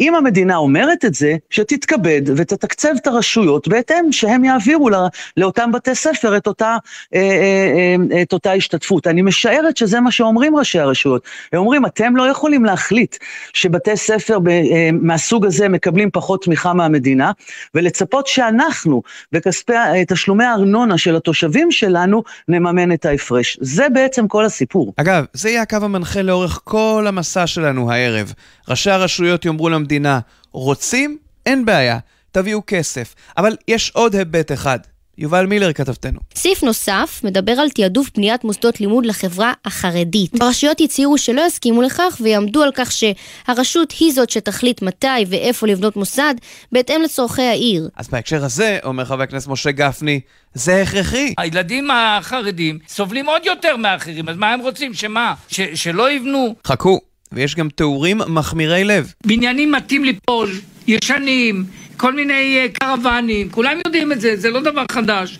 אם 0.00 0.14
המדינה 0.14 0.56
אומרת 0.56 1.04
את 1.04 1.14
זה, 1.14 1.36
שתתכבד 1.50 2.22
ותתקצב 2.36 2.88
את 2.96 3.06
הרשויות 3.06 3.68
בהתאם 3.68 4.12
שהם 4.12 4.44
יעבירו 4.44 4.90
לא, 4.90 4.98
לאותם 5.36 5.72
בתי 5.72 5.94
ספר 5.94 6.36
את 6.36 6.46
אותה, 6.46 6.76
אה, 7.14 7.20
אה, 7.20 7.96
אה, 8.16 8.22
את 8.22 8.32
אותה 8.32 8.52
השתתפות. 8.52 9.06
אני 9.06 9.22
משערת 9.22 9.76
שזה 9.76 10.00
מה 10.00 10.10
שאומרים 10.10 10.56
ראשי 10.56 10.78
הרשויות. 10.78 11.22
הם 11.52 11.58
אומרים, 11.58 11.86
אתם 11.86 12.16
לא 12.16 12.22
יכולים 12.22 12.64
להחליט 12.64 13.16
שבתי 13.52 13.96
ספר 13.96 14.38
ב, 14.38 14.48
אה, 14.48 14.90
מהסוג 14.92 15.46
הזה 15.46 15.68
מקבלים 15.68 16.10
פחות 16.12 16.25
תמיכה 16.42 16.72
מהמדינה, 16.74 17.32
ולצפות 17.74 18.26
שאנחנו, 18.26 19.02
בכספי, 19.32 19.72
אה, 19.72 20.04
תשלומי 20.08 20.44
הארנונה 20.44 20.98
של 20.98 21.16
התושבים 21.16 21.70
שלנו, 21.70 22.22
נממן 22.48 22.92
את 22.92 23.04
ההפרש. 23.04 23.58
זה 23.60 23.88
בעצם 23.88 24.28
כל 24.28 24.44
הסיפור. 24.44 24.92
אגב, 24.96 25.24
זה 25.32 25.50
יהיה 25.50 25.62
הקו 25.62 25.76
המנחה 25.82 26.22
לאורך 26.22 26.60
כל 26.64 27.04
המסע 27.08 27.46
שלנו 27.46 27.92
הערב. 27.92 28.32
ראשי 28.68 28.90
הרשויות 28.90 29.44
יאמרו 29.44 29.68
למדינה, 29.68 30.20
רוצים? 30.52 31.18
אין 31.46 31.64
בעיה, 31.64 31.98
תביאו 32.32 32.62
כסף. 32.66 33.14
אבל 33.36 33.56
יש 33.68 33.90
עוד 33.94 34.14
היבט 34.14 34.52
אחד. 34.52 34.78
יובל 35.18 35.46
מילר 35.46 35.72
כתבתנו. 35.72 36.20
סעיף 36.34 36.62
נוסף 36.62 37.20
מדבר 37.24 37.52
על 37.52 37.70
תעדוף 37.70 38.10
בניית 38.16 38.44
מוסדות 38.44 38.80
לימוד 38.80 39.06
לחברה 39.06 39.52
החרדית. 39.64 40.42
הרשויות 40.42 40.80
הצהירו 40.80 41.18
שלא 41.18 41.42
יסכימו 41.46 41.82
לכך 41.82 42.18
ויעמדו 42.20 42.62
על 42.62 42.70
כך 42.74 42.90
שהרשות 42.92 43.92
היא 44.00 44.12
זאת 44.12 44.30
שתחליט 44.30 44.82
מתי 44.82 45.06
ואיפה 45.28 45.66
לבנות 45.66 45.96
מוסד 45.96 46.34
בהתאם 46.72 47.02
לצורכי 47.02 47.42
העיר. 47.42 47.88
אז 47.96 48.08
בהקשר 48.08 48.44
הזה, 48.44 48.78
אומר 48.84 49.04
חבר 49.04 49.22
הכנסת 49.22 49.48
משה 49.48 49.70
גפני, 49.70 50.20
זה 50.54 50.82
הכרחי. 50.82 51.34
הילדים 51.38 51.88
החרדים 51.90 52.78
סובלים 52.88 53.26
עוד 53.28 53.42
יותר 53.46 53.76
מאחרים, 53.76 54.28
אז 54.28 54.36
מה 54.36 54.52
הם 54.52 54.60
רוצים? 54.60 54.94
שמה? 54.94 55.34
ש- 55.48 55.60
שלא 55.60 56.10
יבנו? 56.10 56.54
חכו, 56.66 57.00
ויש 57.32 57.54
גם 57.54 57.68
תיאורים 57.68 58.18
מחמירי 58.28 58.84
לב. 58.84 59.12
בניינים 59.26 59.72
מטים 59.72 60.04
ליפול, 60.04 60.50
ישנים, 60.86 61.64
כל 61.96 62.12
מיני 62.12 62.58
אה, 62.58 62.66
קרוונים, 62.68 63.50
כולם 63.50 63.78
יודעים 63.86 64.12
את 64.12 64.20
זה, 64.20 64.36
זה 64.36 64.50
לא 64.50 64.60
דבר 64.60 64.84
חדש. 64.92 65.38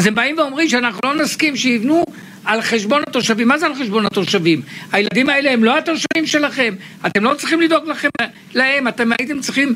אז 0.00 0.06
הם 0.06 0.14
באים 0.14 0.38
ואומרים 0.38 0.68
שאנחנו 0.68 1.00
לא 1.04 1.14
נסכים 1.14 1.56
שיבנו 1.56 2.04
על 2.44 2.62
חשבון 2.62 3.02
התושבים. 3.08 3.48
מה 3.48 3.58
זה 3.58 3.66
על 3.66 3.74
חשבון 3.74 4.06
התושבים? 4.06 4.62
הילדים 4.92 5.30
האלה 5.30 5.50
הם 5.50 5.64
לא 5.64 5.78
התושבים 5.78 6.26
שלכם, 6.26 6.74
אתם 7.06 7.24
לא 7.24 7.34
צריכים 7.34 7.60
לדאוג 7.60 7.84
לכם, 7.86 8.08
להם, 8.54 8.88
אתם 8.88 9.10
הייתם 9.18 9.40
צריכים 9.40 9.74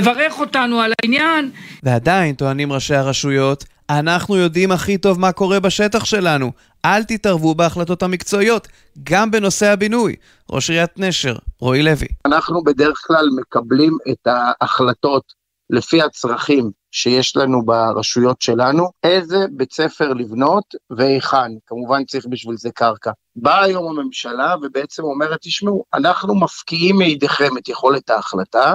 לברך 0.00 0.40
אותנו 0.40 0.80
על 0.80 0.92
העניין. 1.02 1.50
ועדיין, 1.82 2.34
טוענים 2.34 2.72
ראשי 2.72 2.94
הרשויות, 2.94 3.64
אנחנו 3.90 4.36
יודעים 4.36 4.72
הכי 4.72 4.98
טוב 4.98 5.20
מה 5.20 5.32
קורה 5.32 5.60
בשטח 5.60 6.04
שלנו. 6.04 6.52
אל 6.84 7.04
תתערבו 7.04 7.54
בהחלטות 7.54 8.02
המקצועיות, 8.02 8.68
גם 9.02 9.30
בנושא 9.30 9.66
הבינוי. 9.66 10.14
ראש 10.50 10.70
עיריית 10.70 10.90
נשר, 10.96 11.36
רועי 11.60 11.82
לוי. 11.82 12.06
אנחנו 12.26 12.64
בדרך 12.64 12.98
כלל 13.06 13.28
מקבלים 13.40 13.96
את 14.10 14.26
ההחלטות 14.26 15.41
לפי 15.70 16.02
הצרכים 16.02 16.70
שיש 16.90 17.36
לנו 17.36 17.64
ברשויות 17.64 18.42
שלנו, 18.42 18.90
איזה 19.02 19.36
בית 19.52 19.72
ספר 19.72 20.12
לבנות 20.12 20.64
והיכן, 20.90 21.52
כמובן 21.66 22.04
צריך 22.04 22.26
בשביל 22.28 22.56
זה 22.56 22.70
קרקע. 22.70 23.10
באה 23.36 23.62
היום 23.62 23.98
הממשלה 23.98 24.54
ובעצם 24.62 25.02
אומרת, 25.02 25.38
תשמעו, 25.42 25.84
אנחנו 25.94 26.34
מפקיעים 26.34 26.98
מידיכם 26.98 27.58
את 27.58 27.68
יכולת 27.68 28.10
ההחלטה, 28.10 28.74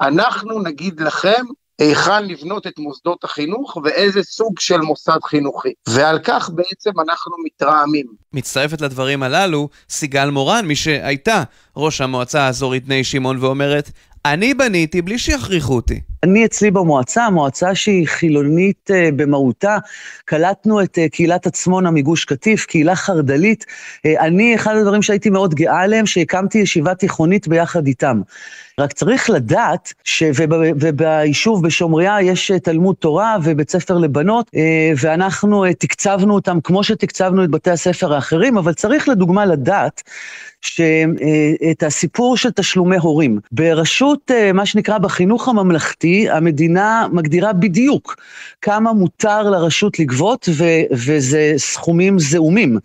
אנחנו 0.00 0.62
נגיד 0.62 1.00
לכם 1.00 1.44
היכן 1.78 2.24
לבנות 2.24 2.66
את 2.66 2.78
מוסדות 2.78 3.24
החינוך 3.24 3.76
ואיזה 3.84 4.22
סוג 4.22 4.58
של 4.58 4.78
מוסד 4.78 5.18
חינוכי. 5.24 5.72
ועל 5.88 6.18
כך 6.18 6.50
בעצם 6.50 6.90
אנחנו 7.00 7.36
מתרעמים. 7.46 8.06
מצטרפת 8.32 8.80
לדברים 8.80 9.22
הללו 9.22 9.68
סיגל 9.90 10.30
מורן, 10.30 10.66
מי 10.66 10.76
שהייתה 10.76 11.42
ראש 11.76 12.00
המועצה 12.00 12.40
האזורית 12.42 12.84
בני 12.84 13.04
שמעון 13.04 13.38
ואומרת, 13.40 13.90
אני 14.24 14.54
בניתי 14.54 15.02
בלי 15.02 15.18
שיכריחו 15.18 15.74
אותי. 15.76 16.00
אני 16.22 16.44
אצלי 16.44 16.70
במועצה, 16.70 17.24
המועצה 17.24 17.74
שהיא 17.74 18.08
חילונית 18.08 18.90
uh, 18.90 19.12
במהותה, 19.16 19.78
קלטנו 20.24 20.82
את 20.82 20.98
uh, 20.98 21.08
קהילת 21.08 21.46
עצמונה 21.46 21.90
מגוש 21.90 22.24
קטיף, 22.24 22.64
קהילה 22.64 22.96
חרד"לית. 22.96 23.64
Uh, 23.64 24.20
אני, 24.20 24.54
אחד 24.54 24.76
הדברים 24.76 25.02
שהייתי 25.02 25.30
מאוד 25.30 25.54
גאה 25.54 25.80
עליהם, 25.80 26.06
שהקמתי 26.06 26.58
ישיבה 26.58 26.94
תיכונית 26.94 27.48
ביחד 27.48 27.86
איתם. 27.86 28.20
רק 28.80 28.92
צריך 28.92 29.30
לדעת 29.30 29.92
שביישוב 30.04 31.66
בשומריה 31.66 32.22
יש 32.22 32.52
תלמוד 32.62 32.96
תורה 32.96 33.36
ובית 33.42 33.70
ספר 33.70 33.98
לבנות, 33.98 34.50
ואנחנו 35.00 35.64
תקצבנו 35.78 36.34
אותם 36.34 36.60
כמו 36.60 36.84
שתקצבנו 36.84 37.44
את 37.44 37.50
בתי 37.50 37.70
הספר 37.70 38.14
האחרים, 38.14 38.58
אבל 38.58 38.74
צריך 38.74 39.08
לדוגמה 39.08 39.46
לדעת 39.46 40.02
שאת 40.60 41.82
הסיפור 41.82 42.36
של 42.36 42.50
תשלומי 42.50 42.96
הורים. 42.96 43.38
ברשות, 43.52 44.30
מה 44.54 44.66
שנקרא, 44.66 44.98
בחינוך 44.98 45.48
הממלכתי, 45.48 46.05
המדינה 46.30 47.06
מגדירה 47.12 47.52
בדיוק 47.52 48.16
כמה 48.62 48.92
מותר 48.92 49.42
לרשות 49.50 49.98
לגבות, 49.98 50.48
ו- 50.52 50.82
וזה 50.92 51.52
סכומים 51.56 52.18
זעומים. 52.18 52.78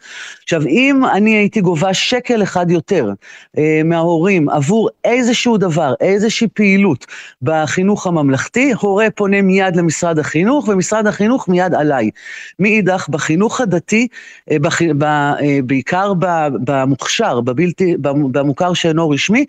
עכשיו, 0.44 0.62
אם 0.68 1.06
אני 1.06 1.36
הייתי 1.36 1.62
גובה 1.62 1.94
שקל 1.94 2.44
אחד 2.44 2.72
יותר 2.72 3.10
אה, 3.58 3.82
מההורים 3.86 4.50
עבור 4.50 4.90
איזשהו 5.04 5.58
דבר, 5.58 5.94
איזושהי 6.02 6.48
פעילות 6.54 7.06
בחינוך 7.42 8.08
הממלכתי, 8.08 8.74
הורה 8.80 9.08
פונה 9.16 9.42
מיד 9.42 9.76
למשרד 9.76 10.20
החינוך, 10.20 10.68
ומשרד 10.68 11.08
החינוך 11.08 11.48
מיד 11.48 11.74
עליי. 11.74 12.10
מאידך, 12.60 13.10
בחינוך 13.10 13.62
הדתי, 13.62 14.08
אה, 14.52 14.60
בח, 14.60 14.82
ב, 14.82 15.04
אה, 15.04 15.60
בעיקר 15.64 16.14
במוכשר, 16.64 17.42
בבלתי, 17.42 17.96
במוכר 18.32 18.74
שאינו 18.74 19.10
רשמי, 19.10 19.46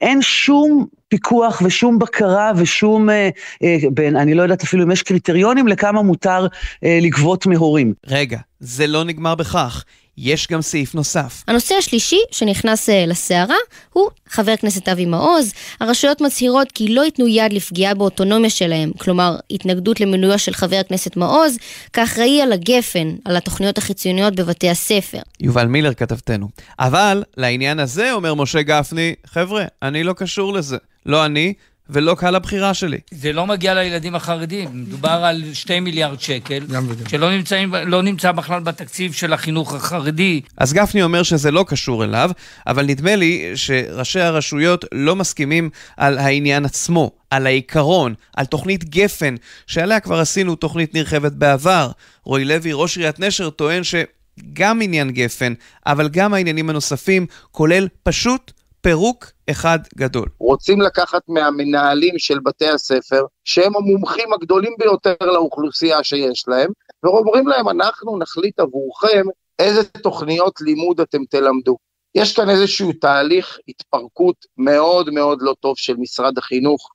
אין 0.00 0.22
שום 0.22 0.86
פיקוח 1.12 1.62
ושום 1.64 1.98
בקרה 1.98 2.52
ושום, 2.56 3.10
אה, 3.10 3.28
אה, 3.62 3.76
בין, 3.90 4.16
אני 4.16 4.34
לא 4.34 4.42
יודעת 4.42 4.62
אפילו 4.62 4.84
אם 4.84 4.90
יש 4.90 5.02
קריטריונים 5.02 5.68
לכמה 5.68 6.02
מותר 6.02 6.46
אה, 6.84 6.98
לגבות 7.02 7.46
מהורים. 7.46 7.94
רגע, 8.06 8.38
זה 8.60 8.86
לא 8.86 9.04
נגמר 9.04 9.34
בכך. 9.34 9.84
יש 10.18 10.48
גם 10.50 10.62
סעיף 10.62 10.94
נוסף. 10.94 11.44
הנושא 11.48 11.74
השלישי 11.74 12.18
שנכנס 12.30 12.88
לסערה 12.88 13.56
הוא 13.92 14.08
חבר 14.28 14.52
הכנסת 14.52 14.88
אבי 14.88 15.06
מעוז. 15.06 15.52
הרשויות 15.80 16.20
מצהירות 16.20 16.72
כי 16.72 16.94
לא 16.94 17.04
ייתנו 17.04 17.28
יד 17.28 17.52
לפגיעה 17.52 17.94
באוטונומיה 17.94 18.50
שלהם, 18.50 18.90
כלומר 18.98 19.36
התנגדות 19.50 20.00
למינויו 20.00 20.38
של 20.38 20.52
חבר 20.52 20.76
הכנסת 20.76 21.16
מעוז, 21.16 21.56
כאחראי 21.92 22.42
על 22.42 22.52
הגפן, 22.52 23.08
על 23.24 23.36
התוכניות 23.36 23.78
החיצוניות 23.78 24.34
בבתי 24.34 24.70
הספר. 24.70 25.20
יובל 25.40 25.66
מילר 25.66 25.94
כתבתנו. 25.94 26.48
אבל 26.78 27.24
לעניין 27.36 27.78
הזה 27.78 28.12
אומר 28.12 28.34
משה 28.34 28.62
גפני, 28.62 29.14
חבר'ה, 29.26 29.64
אני 29.82 30.04
לא 30.04 30.12
קשור 30.12 30.52
לזה. 30.52 30.76
לא 31.06 31.26
אני 31.26 31.54
ולא 31.90 32.14
קהל 32.14 32.34
הבחירה 32.34 32.74
שלי. 32.74 32.98
זה 33.10 33.32
לא 33.32 33.46
מגיע 33.46 33.74
לילדים 33.74 34.14
החרדים, 34.14 34.68
מדובר 34.72 35.10
על 35.10 35.42
שתי 35.52 35.80
מיליארד 35.80 36.20
שקל, 36.20 36.66
שלא 37.08 37.30
נמצאים, 37.30 37.74
לא 37.86 38.02
נמצא 38.02 38.32
בכלל 38.32 38.60
בתקציב 38.60 39.12
של 39.12 39.32
החינוך 39.32 39.74
החרדי. 39.74 40.40
אז 40.56 40.72
גפני 40.72 41.02
אומר 41.02 41.22
שזה 41.22 41.50
לא 41.50 41.64
קשור 41.68 42.04
אליו, 42.04 42.30
אבל 42.66 42.86
נדמה 42.86 43.16
לי 43.16 43.52
שראשי 43.54 44.20
הרשויות 44.20 44.84
לא 44.92 45.16
מסכימים 45.16 45.70
על 45.96 46.18
העניין 46.18 46.64
עצמו, 46.64 47.10
על 47.30 47.46
העיקרון, 47.46 48.14
על 48.36 48.46
תוכנית 48.46 48.84
גפן, 48.84 49.34
שעליה 49.66 50.00
כבר 50.00 50.20
עשינו 50.20 50.56
תוכנית 50.56 50.94
נרחבת 50.94 51.32
בעבר. 51.32 51.90
רועי 52.24 52.44
לוי, 52.44 52.70
ראש 52.72 52.96
עיריית 52.96 53.20
נשר, 53.20 53.50
טוען 53.50 53.82
שגם 53.84 54.82
עניין 54.82 55.10
גפן, 55.10 55.52
אבל 55.86 56.08
גם 56.08 56.34
העניינים 56.34 56.70
הנוספים, 56.70 57.26
כולל 57.50 57.88
פשוט 58.02 58.52
פירוק 58.82 59.26
אחד 59.50 59.78
גדול. 59.96 60.28
רוצים 60.38 60.80
לקחת 60.80 61.22
מהמנהלים 61.28 62.18
של 62.18 62.38
בתי 62.38 62.68
הספר, 62.68 63.24
שהם 63.44 63.76
המומחים 63.76 64.32
הגדולים 64.32 64.72
ביותר 64.78 65.14
לאוכלוסייה 65.20 66.04
שיש 66.04 66.44
להם, 66.48 66.70
ואומרים 67.02 67.48
להם, 67.48 67.68
אנחנו 67.68 68.18
נחליט 68.18 68.60
עבורכם 68.60 69.26
איזה 69.58 69.84
תוכניות 69.84 70.60
לימוד 70.60 71.00
אתם 71.00 71.24
תלמדו. 71.24 71.76
יש 72.14 72.36
כאן 72.36 72.50
איזשהו 72.50 72.92
תהליך 72.92 73.58
התפרקות 73.68 74.36
מאוד 74.56 75.10
מאוד 75.10 75.38
לא 75.42 75.54
טוב 75.60 75.74
של 75.76 75.96
משרד 75.96 76.38
החינוך, 76.38 76.90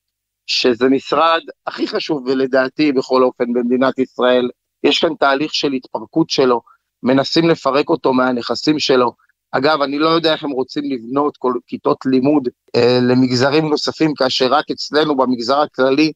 שזה 0.47 0.89
משרד 0.89 1.41
הכי 1.67 1.87
חשוב 1.87 2.23
ולדעתי 2.25 2.91
בכל 2.91 3.23
אופן 3.23 3.53
במדינת 3.53 3.99
ישראל. 3.99 4.49
יש 4.83 4.99
כאן 4.99 5.15
תהליך 5.19 5.53
של 5.53 5.73
התפרקות 5.73 6.29
שלו, 6.29 6.61
מנסים 7.03 7.49
לפרק 7.49 7.89
אותו 7.89 8.13
מהנכסים 8.13 8.79
שלו. 8.79 9.26
אגב, 9.51 9.81
אני 9.81 9.99
לא 9.99 10.09
יודע 10.09 10.33
איך 10.33 10.43
הם 10.43 10.51
רוצים 10.51 10.83
לבנות 10.91 11.37
כל 11.37 11.53
כיתות 11.67 11.97
לימוד 12.05 12.47
אה, 12.75 12.99
למגזרים 13.01 13.69
נוספים, 13.69 14.13
כאשר 14.13 14.47
רק 14.53 14.65
אצלנו 14.71 15.17
במגזר 15.17 15.59
הכללי 15.59 16.11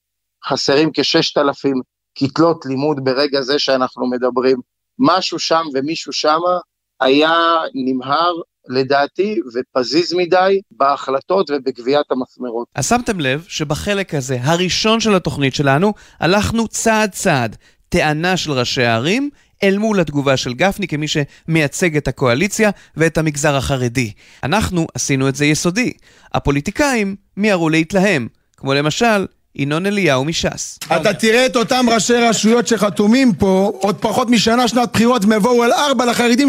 חסרים 0.45 0.89
כששת 0.93 1.37
אלפים 1.37 1.81
כיתות 2.15 2.65
לימוד 2.65 3.03
ברגע 3.03 3.41
זה 3.41 3.59
שאנחנו 3.59 4.09
מדברים. 4.09 4.57
משהו 4.99 5.39
שם 5.39 5.63
ומישהו 5.73 6.13
שמה 6.13 6.59
היה 7.01 7.33
נמהר 7.73 8.33
לדעתי, 8.69 9.39
ופזיז 9.53 10.13
מדי 10.13 10.61
בהחלטות 10.71 11.49
ובגביית 11.49 12.11
המסמרות. 12.11 12.67
אז 12.75 12.89
שמתם 12.89 13.19
לב 13.19 13.45
שבחלק 13.47 14.13
הזה, 14.13 14.37
הראשון 14.41 14.99
של 14.99 15.15
התוכנית 15.15 15.55
שלנו, 15.55 15.93
הלכנו 16.19 16.67
צעד 16.67 17.11
צעד. 17.11 17.55
טענה 17.89 18.37
של 18.37 18.51
ראשי 18.51 18.83
הערים 18.83 19.29
אל 19.63 19.77
מול 19.77 19.99
התגובה 19.99 20.37
של 20.37 20.53
גפני 20.53 20.87
כמי 20.87 21.05
שמייצג 21.07 21.97
את 21.97 22.07
הקואליציה 22.07 22.69
ואת 22.97 23.17
המגזר 23.17 23.55
החרדי. 23.55 24.11
אנחנו 24.43 24.87
עשינו 24.93 25.29
את 25.29 25.35
זה 25.35 25.45
יסודי. 25.45 25.93
הפוליטיקאים 26.33 27.15
מיהרו 27.37 27.69
להתלהם, 27.69 28.27
כמו 28.57 28.73
למשל 28.73 29.25
ינון 29.55 29.85
אליהו 29.85 30.25
מש"ס. 30.25 30.79
אתה 30.95 31.13
תראה 31.13 31.45
את 31.45 31.55
אותם 31.55 31.85
ראשי 31.89 32.13
רשויות 32.13 32.67
שחתומים 32.67 33.33
פה 33.33 33.71
עוד 33.81 33.95
פחות 33.95 34.29
משנה 34.29 34.67
שנת 34.67 34.89
בחירות 34.93 35.25
והם 35.25 35.31
יבואו 35.31 35.63
על 35.63 35.73
ארבע 35.73 36.05
לחרדים 36.05 36.47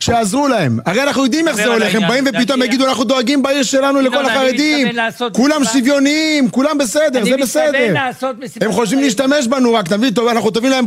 שיעזרו 0.00 0.48
להם. 0.48 0.78
הרי 0.86 1.02
אנחנו 1.02 1.24
יודעים 1.24 1.48
איך 1.48 1.56
זה 1.56 1.66
הולך, 1.66 1.94
הם 1.94 2.08
באים 2.08 2.24
ופתאום 2.28 2.62
יגידו 2.62 2.86
אנחנו 2.86 3.04
דואגים 3.04 3.42
בעיר 3.42 3.62
שלנו 3.62 4.00
לכל 4.00 4.26
החרדים. 4.26 4.88
כולם 5.32 5.64
שוויוניים, 5.64 6.50
כולם 6.50 6.78
בסדר, 6.78 7.24
זה 7.24 7.36
בסדר. 7.36 7.94
הם 8.60 8.72
חושבים 8.72 9.00
להשתמש 9.00 9.46
בנו 9.46 9.74
רק, 9.74 9.88
תבין, 9.88 10.12
אנחנו 10.30 10.50
טובים 10.50 10.70
להם 10.70 10.84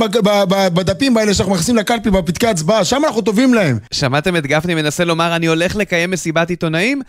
בדפים 0.73 1.17
האלה 1.17 1.33
שאנחנו 1.33 1.53
מכניסים 1.53 1.75
לקלפי 1.75 2.09
בפתקי 2.09 2.47
הצבעה, 2.47 2.85
שם 2.85 3.01
אנחנו 3.05 3.21
טובים 3.21 3.53
להם. 3.53 3.79
שמעתם 3.91 4.35
את 4.35 4.45
גפני 4.45 4.75
מנסה 4.75 5.05
לומר 5.05 5.35
אני 5.35 5.45
הולך 5.45 5.75
לקיים 5.75 6.11
מסיבת 6.11 6.49
עיתונאים? 6.49 7.01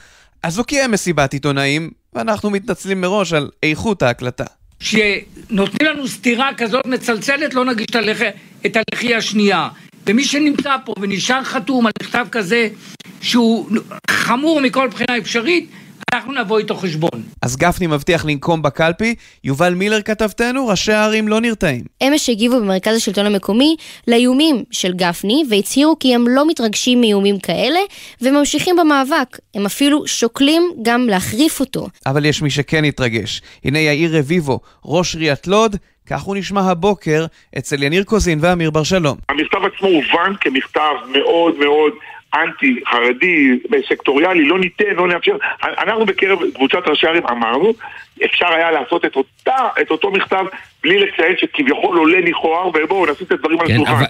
אז 0.42 0.58
הוא 0.58 0.66
קיים 0.66 0.90
מסיבת 0.90 1.32
עיתונאים, 1.32 1.90
ואנחנו 2.14 2.50
מתנצלים 2.50 3.00
מראש 3.00 3.32
על 3.32 3.50
איכות 3.62 4.02
ההקלטה. 4.02 4.44
שנותנים 4.80 5.90
לנו 5.90 6.08
סטירה 6.08 6.50
כזאת 6.56 6.86
מצלצלת, 6.86 7.54
לא 7.54 7.64
נגיש 7.64 7.86
את 8.66 8.76
הלחי 8.76 9.14
השנייה. 9.14 9.68
ומי 10.06 10.24
שנמצא 10.24 10.76
פה 10.84 10.94
ונשאר 11.00 11.44
חתום 11.44 11.86
על 11.86 11.92
מכתב 12.02 12.26
כזה 12.32 12.68
שהוא 13.20 13.70
חמור 14.10 14.60
מכל 14.60 14.88
בחינה 14.88 15.18
אפשרית, 15.18 15.70
אנחנו 16.14 16.32
נבוא 16.32 16.58
איתו 16.58 16.74
חשבון. 16.74 17.22
אז 17.42 17.56
גפני 17.56 17.86
מבטיח 17.86 18.24
לנקום 18.24 18.62
בקלפי, 18.62 19.14
יובל 19.44 19.74
מילר 19.74 20.02
כתבתנו, 20.02 20.66
ראשי 20.66 20.92
הערים 20.92 21.28
לא 21.28 21.40
נרתעים. 21.40 21.84
אמש 22.02 22.28
הגיבו 22.28 22.60
במרכז 22.60 22.96
השלטון 22.96 23.26
המקומי 23.26 23.76
לאיומים 24.08 24.64
של 24.70 24.92
גפני, 24.92 25.44
והצהירו 25.50 25.98
כי 25.98 26.14
הם 26.14 26.24
לא 26.28 26.48
מתרגשים 26.48 27.00
מאיומים 27.00 27.38
כאלה, 27.38 27.78
וממשיכים 28.22 28.76
במאבק. 28.76 29.38
הם 29.54 29.66
אפילו 29.66 30.06
שוקלים 30.06 30.62
גם 30.82 31.06
להחריף 31.08 31.60
אותו. 31.60 31.88
אבל 32.06 32.24
יש 32.24 32.42
מי 32.42 32.50
שכן 32.50 32.84
התרגש. 32.84 33.42
הנה 33.64 33.78
יאיר 33.78 34.18
רביבו, 34.18 34.60
ראש 34.84 35.14
עיריית 35.14 35.46
לוד, 35.46 35.76
כך 36.06 36.20
הוא 36.22 36.36
נשמע 36.36 36.60
הבוקר 36.60 37.26
אצל 37.58 37.82
יניר 37.82 38.04
קוזין 38.04 38.38
ואמיר 38.42 38.70
בר 38.70 38.82
שלום. 38.82 39.18
המכתב 39.28 39.58
עצמו 39.74 39.88
הובן 39.88 40.32
כמכתב 40.40 40.94
מאוד 41.12 41.58
מאוד 41.58 41.92
אנטי, 42.34 42.80
חרדי, 42.86 43.58
סקטוריאלי, 43.88 44.44
לא 44.44 44.58
ניתן, 44.58 44.94
לא 44.96 45.08
נאפשר. 45.08 45.36
אנחנו 45.62 46.06
בקרב 46.06 46.38
קבוצת 46.54 46.88
ראשי 46.88 47.06
ערים 47.06 47.26
אמרנו, 47.26 47.72
אפשר 48.24 48.46
היה 48.46 48.70
לעשות 48.70 49.04
את, 49.04 49.16
אותה, 49.16 49.68
את 49.80 49.90
אותו 49.90 50.10
מכתב 50.10 50.44
בלי 50.82 50.98
לציין 50.98 51.36
שכביכול 51.36 51.98
עולה 51.98 52.20
לכאורה, 52.20 52.66
ובואו 52.68 53.06
נשים 53.06 53.26
את 53.26 53.32
הדברים 53.32 53.60
על 53.60 53.66
כן, 53.66 53.74
השולחן. 53.74 53.92
אבל... 53.92 54.04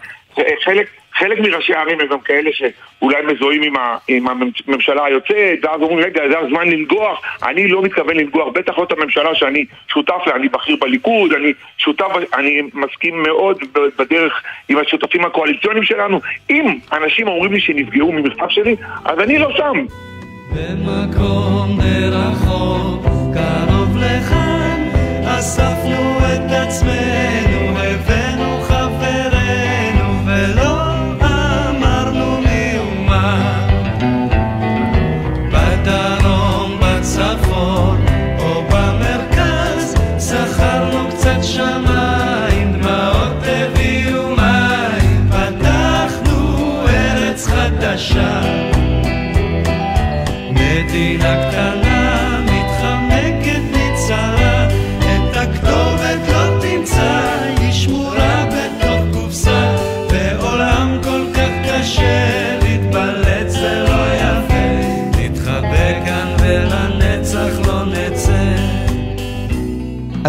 חלק, 0.65 0.87
חלק 1.19 1.39
מראשי 1.41 1.75
הערים 1.75 2.01
הם 2.01 2.07
גם 2.07 2.21
כאלה 2.21 2.51
שאולי 2.53 3.23
מזוהים 3.23 3.63
עם, 3.63 3.77
ה, 3.77 3.97
עם 4.09 4.27
הממשלה 4.29 5.05
היוצאת, 5.05 5.59
ואז 5.63 5.81
אומרים, 5.81 5.99
רגע, 5.99 6.23
זה 6.31 6.39
הזמן 6.39 6.69
לנגוח, 6.69 7.23
אני 7.43 7.69
לא 7.69 7.83
מתכוון 7.83 8.17
לנגוח, 8.17 8.49
בטח 8.55 8.79
לא 8.79 8.85
את 8.85 8.93
הממשלה 8.93 9.35
שאני 9.35 9.65
שותף 9.89 10.27
לה, 10.27 10.37
אני 10.37 10.49
בכיר 10.49 10.77
בליכוד, 10.81 11.33
אני 11.33 11.53
שותף, 11.79 12.07
אני 12.35 12.63
מסכים 12.75 13.23
מאוד 13.23 13.59
בדרך 13.99 14.43
עם 14.69 14.79
השותפים 14.79 15.25
הקואליציוניים 15.25 15.85
שלנו. 15.85 16.21
אם 16.51 16.79
אנשים 16.93 17.29
אומרים 17.29 17.53
לי 17.53 17.61
שנפגעו 17.61 18.13
ממכתב 18.13 18.49
שלי, 18.49 18.77
אז 19.05 19.19
אני 19.21 19.39
לא 19.39 19.51
שם. 19.57 19.87
במקום 20.53 21.79
דרחוק, 21.81 23.05
קרוב 23.35 23.97
לכאן, 23.97 24.89
אספנו 25.39 26.19
את 26.19 26.51
עצמנו, 26.51 27.79
הבאנו 27.79 28.26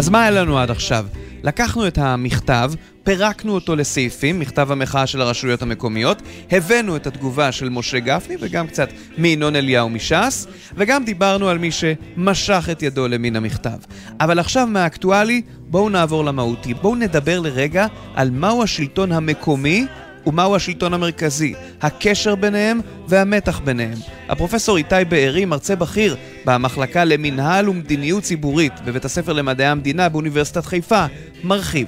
מה 0.08 0.22
היה 0.22 0.30
לנו 0.30 0.58
עד 0.58 0.70
עכשיו? 0.70 1.06
לקחנו 1.42 1.86
את 1.86 1.98
המכתב, 1.98 2.72
פירקנו 3.04 3.54
אותו 3.54 3.76
לסעיפים, 3.76 4.40
מכתב 4.40 4.72
המחאה 4.72 5.06
של 5.06 5.20
הרשויות 5.20 5.62
המקומיות, 5.62 6.22
הבאנו 6.50 6.96
את 6.96 7.06
התגובה 7.06 7.52
של 7.52 7.68
משה 7.68 7.98
גפני 7.98 8.36
וגם 8.40 8.66
קצת 8.66 8.88
מינון 9.18 9.56
אליהו 9.56 9.88
מש"ס, 9.88 10.46
וגם 10.74 11.04
דיברנו 11.04 11.48
על 11.48 11.58
מי 11.58 11.70
שמשך 11.72 12.68
את 12.72 12.82
ידו 12.82 13.08
למין 13.08 13.36
המכתב. 13.36 13.78
אבל 14.20 14.38
עכשיו 14.38 14.66
מהאקטואלי, 14.66 15.42
בואו 15.58 15.88
נעבור 15.88 16.24
למהותי. 16.24 16.74
בואו 16.74 16.94
נדבר 16.94 17.40
לרגע 17.40 17.86
על 18.14 18.30
מהו 18.30 18.62
השלטון 18.62 19.12
המקומי 19.12 19.86
ומהו 20.26 20.56
השלטון 20.56 20.94
המרכזי, 20.94 21.54
הקשר 21.82 22.34
ביניהם 22.34 22.80
והמתח 23.08 23.60
ביניהם. 23.64 23.98
הפרופסור 24.28 24.76
איתי 24.76 24.94
בארי, 25.08 25.44
מרצה 25.44 25.76
בכיר 25.76 26.16
במחלקה 26.44 27.04
למינהל 27.04 27.68
ומדיניות 27.68 28.22
ציבורית 28.22 28.72
בבית 28.84 29.04
הספר 29.04 29.32
למדעי 29.32 29.66
המדינה 29.66 30.08
באוניברסיטת 30.08 30.66
חיפה, 30.66 31.04
מרחיב. 31.44 31.86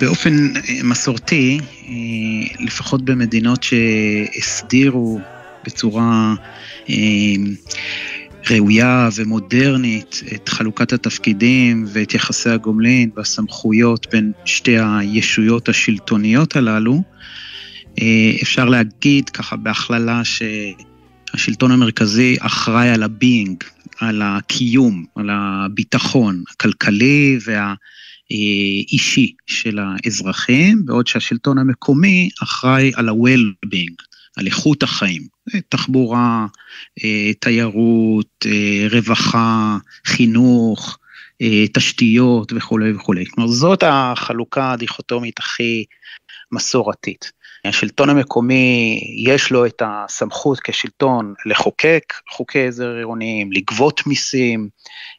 באופן 0.00 0.56
אה, 0.56 0.62
מסורתי, 0.84 1.60
אה, 1.88 1.92
לפחות 2.60 3.04
במדינות 3.04 3.62
שהסדירו 3.62 5.20
בצורה 5.64 6.34
אה, 6.90 6.94
ראויה 8.50 9.08
ומודרנית 9.14 10.22
את 10.34 10.48
חלוקת 10.48 10.92
התפקידים 10.92 11.84
ואת 11.88 12.14
יחסי 12.14 12.50
הגומלין 12.50 13.10
והסמכויות 13.16 14.06
בין 14.12 14.32
שתי 14.44 14.76
הישויות 14.78 15.68
השלטוניות 15.68 16.56
הללו, 16.56 17.02
אפשר 18.42 18.64
להגיד 18.64 19.28
ככה 19.28 19.56
בהכללה 19.56 20.22
שהשלטון 20.24 21.70
המרכזי 21.70 22.36
אחראי 22.40 22.88
על 22.88 23.02
ה 23.02 23.11
being, 23.11 23.64
על 24.00 24.22
הקיום, 24.22 25.04
על 25.14 25.30
הביטחון 25.32 26.42
הכלכלי 26.50 27.38
והאישי 27.44 29.34
של 29.46 29.78
האזרחים, 29.78 30.82
בעוד 30.84 31.06
שהשלטון 31.06 31.58
המקומי 31.58 32.28
אחראי 32.42 32.92
על 32.94 33.08
ה-well-being, 33.08 33.94
על 34.36 34.46
איכות 34.46 34.82
החיים, 34.82 35.22
תחבורה, 35.68 36.46
אה, 37.04 37.32
תיירות, 37.40 38.46
אה, 38.46 38.86
רווחה, 38.90 39.78
חינוך, 40.06 40.98
תשתיות 41.72 42.52
וכולי 42.56 42.92
וכולי. 42.92 43.26
כלומר, 43.26 43.50
זאת 43.50 43.82
החלוקה 43.86 44.72
הדיכוטומית 44.72 45.38
הכי 45.38 45.84
מסורתית. 46.52 47.32
השלטון 47.64 48.10
המקומי 48.10 49.00
יש 49.16 49.50
לו 49.50 49.66
את 49.66 49.82
הסמכות 49.84 50.60
כשלטון 50.60 51.34
לחוקק 51.46 52.14
חוקי 52.30 52.66
עזר 52.66 52.94
עירוניים, 52.96 53.52
לגבות 53.52 54.06
מיסים, 54.06 54.68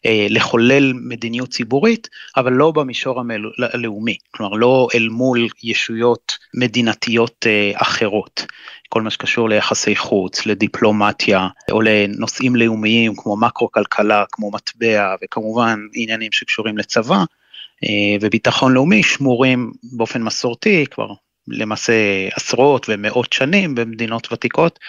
אה, 0.06 0.27
לחולל 0.29 0.93
מדיניות 0.93 1.49
ציבורית, 1.49 2.10
אבל 2.38 2.53
לא 2.53 2.71
במישור 2.71 3.21
הלאומי, 3.73 4.17
כלומר 4.32 4.53
לא 4.53 4.88
אל 4.95 5.10
מול 5.10 5.47
ישויות 5.63 6.38
מדינתיות 6.53 7.45
אה, 7.47 7.71
אחרות. 7.75 8.45
כל 8.89 9.01
מה 9.01 9.10
שקשור 9.10 9.49
ליחסי 9.49 9.95
חוץ, 9.95 10.45
לדיפלומטיה, 10.45 11.47
או 11.71 11.82
לנושאים 11.82 12.56
לאומיים 12.56 13.15
כמו 13.15 13.38
מקרו-כלכלה, 13.38 14.23
כמו 14.32 14.51
מטבע, 14.51 15.15
וכמובן 15.23 15.79
עניינים 15.93 16.32
שקשורים 16.32 16.77
לצבא, 16.77 17.23
אה, 17.84 18.17
וביטחון 18.21 18.73
לאומי 18.73 19.03
שמורים 19.03 19.71
באופן 19.84 20.23
מסורתי 20.23 20.86
כבר 20.91 21.08
למעשה 21.47 21.93
עשרות 22.36 22.86
ומאות 22.89 23.34
שנים 23.34 23.75
במדינות 23.75 24.32
ותיקות, 24.32 24.79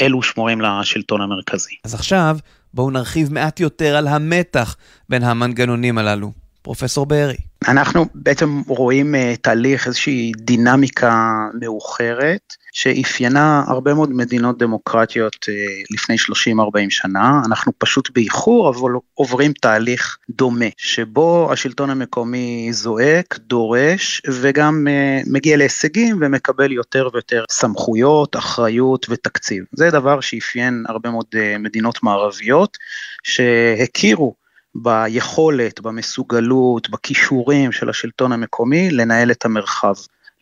אלו 0.00 0.22
שמורים 0.22 0.60
לשלטון 0.60 1.20
המרכזי. 1.20 1.74
אז 1.84 1.94
עכשיו 1.94 2.36
בואו 2.74 2.90
נרחיב 2.90 3.32
מעט 3.32 3.60
יותר 3.60 3.96
על 3.96 4.08
המתח 4.08 4.76
בין 5.08 5.22
המנגנונים 5.22 5.98
הללו. 5.98 6.32
פרופסור 6.62 7.06
בארי. 7.06 7.36
אנחנו 7.68 8.06
בעצם 8.14 8.62
רואים 8.66 9.14
uh, 9.14 9.18
תהליך, 9.42 9.86
איזושהי 9.86 10.32
דינמיקה 10.36 11.34
מאוחרת, 11.60 12.54
שאפיינה 12.72 13.64
הרבה 13.68 13.94
מאוד 13.94 14.12
מדינות 14.12 14.58
דמוקרטיות 14.58 15.34
uh, 15.34 15.94
לפני 15.94 16.16
30-40 16.16 16.90
שנה. 16.90 17.42
אנחנו 17.46 17.72
פשוט 17.78 18.10
באיחור, 18.14 18.70
אבל 18.70 18.90
עוברים 19.14 19.52
תהליך 19.52 20.18
דומה, 20.30 20.64
שבו 20.76 21.52
השלטון 21.52 21.90
המקומי 21.90 22.68
זועק, 22.72 23.38
דורש, 23.38 24.22
וגם 24.40 24.86
uh, 24.86 25.30
מגיע 25.32 25.56
להישגים 25.56 26.18
ומקבל 26.20 26.72
יותר 26.72 27.08
ויותר 27.12 27.44
סמכויות, 27.50 28.36
אחריות 28.36 29.06
ותקציב. 29.10 29.64
זה 29.72 29.90
דבר 29.90 30.20
שאפיין 30.20 30.84
הרבה 30.88 31.10
מאוד 31.10 31.26
uh, 31.34 31.58
מדינות 31.58 32.02
מערביות, 32.02 32.78
שהכירו 33.22 34.39
ביכולת, 34.74 35.80
במסוגלות, 35.80 36.90
בכישורים 36.90 37.72
של 37.72 37.90
השלטון 37.90 38.32
המקומי 38.32 38.90
לנהל 38.90 39.30
את 39.30 39.44
המרחב, 39.44 39.94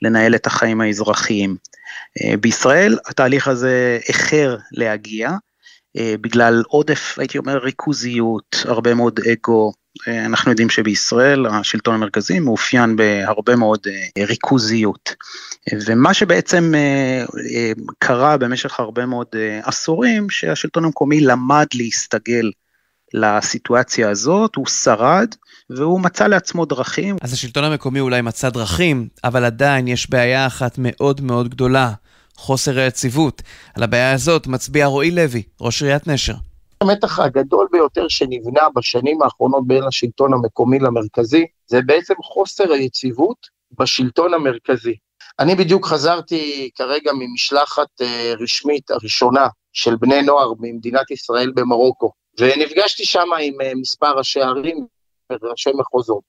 לנהל 0.03 0.35
את 0.35 0.47
החיים 0.47 0.81
האזרחיים. 0.81 1.57
אה, 2.21 2.37
בישראל 2.37 2.99
התהליך 3.07 3.49
הזה 3.49 3.99
איחר 4.09 4.57
להגיע, 4.73 5.31
אה, 5.97 6.15
בגלל 6.21 6.63
עודף, 6.69 7.15
הייתי 7.19 7.39
אומר, 7.39 7.59
ריכוזיות, 7.59 8.57
הרבה 8.65 8.95
מאוד 8.95 9.21
אגו. 9.33 9.73
אה, 10.09 10.27
אנחנו 10.27 10.51
יודעים 10.51 10.71
שבישראל 10.71 11.47
השלטון 11.47 11.95
המרכזי 11.95 12.41
מאופיין 12.41 12.97
בהרבה 12.97 13.57
מאוד 13.57 13.81
ריכוזיות. 14.19 15.15
ומה 15.87 16.15
שבעצם 16.15 16.73
קרה 17.99 18.37
במשך 18.37 18.81
הרבה 18.81 19.07
מאוד 19.07 19.27
עשורים, 19.63 20.31
שהשלטון 20.31 20.85
המקומי 20.85 21.21
למד 21.21 21.67
להסתגל 21.75 22.51
לסיטואציה 23.15 24.11
הזאת, 24.11 24.57
הוא 24.57 24.67
שרד 24.67 25.35
והוא 25.71 26.01
מצא 26.01 26.27
לעצמו 26.27 26.65
דרכים. 26.65 27.17
אז 27.23 27.33
השלטון 27.33 27.65
המקומי 27.65 28.01
אולי 28.01 28.23
מצא 28.23 28.51
דרכים, 28.51 29.09
אבל 29.25 29.45
עדיין 29.45 29.89
יש 29.89 30.11
בעיה 30.11 30.47
אחת 30.47 30.75
מאוד 30.79 31.21
מאוד 31.21 31.49
גדולה, 31.49 31.93
חוסר 32.37 32.79
היציבות. 32.79 33.43
על 33.75 33.83
הבעיה 33.83 34.13
הזאת 34.13 34.47
מצביע 34.47 34.87
רועי 34.87 35.11
לוי, 35.11 35.43
ראש 35.61 35.83
עיריית 35.83 36.07
נשר. 36.07 36.35
המתח 36.81 37.19
הגדול 37.19 37.69
ביותר 37.73 38.09
שנבנה 38.09 38.63
בשנים 38.77 39.23
האחרונות 39.23 39.67
בין 39.67 39.85
השלטון 39.85 40.35
המקומי 40.35 40.79
למרכזי, 40.79 41.45
זה 41.67 41.81
בעצם 41.87 42.15
חוסר 42.23 42.73
היציבות 42.73 43.47
בשלטון 43.79 44.35
המרכזי. 44.35 44.95
אני 45.39 45.55
בדיוק 45.55 45.87
חזרתי 45.87 46.71
כרגע 46.75 47.11
ממשלחת 47.19 47.89
אה, 48.01 48.33
רשמית 48.41 48.91
הראשונה 48.91 49.49
של 49.73 49.97
בני 49.97 50.23
נוער 50.23 50.55
במדינת 50.55 51.11
ישראל 51.11 51.53
במרוקו. 51.55 52.13
ונפגשתי 52.39 53.05
שם 53.05 53.29
עם 53.43 53.61
אה, 53.61 53.73
מספר 53.75 54.19
ראשי 54.19 54.41
ערים 54.41 54.87
וראשי 55.33 55.71
מחוזות. 55.75 56.23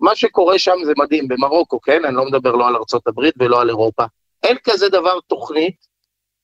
מה 0.00 0.16
שקורה 0.16 0.58
שם 0.58 0.76
זה 0.84 0.92
מדהים, 0.98 1.28
במרוקו, 1.28 1.80
כן? 1.80 2.04
אני 2.04 2.16
לא 2.16 2.24
מדבר 2.24 2.52
לא 2.52 2.68
על 2.68 2.76
הברית 3.06 3.34
ולא 3.38 3.60
על 3.60 3.68
אירופה. 3.68 4.04
אין 4.42 4.56
כזה 4.64 4.88
דבר 4.88 5.20
תוכנית 5.26 5.76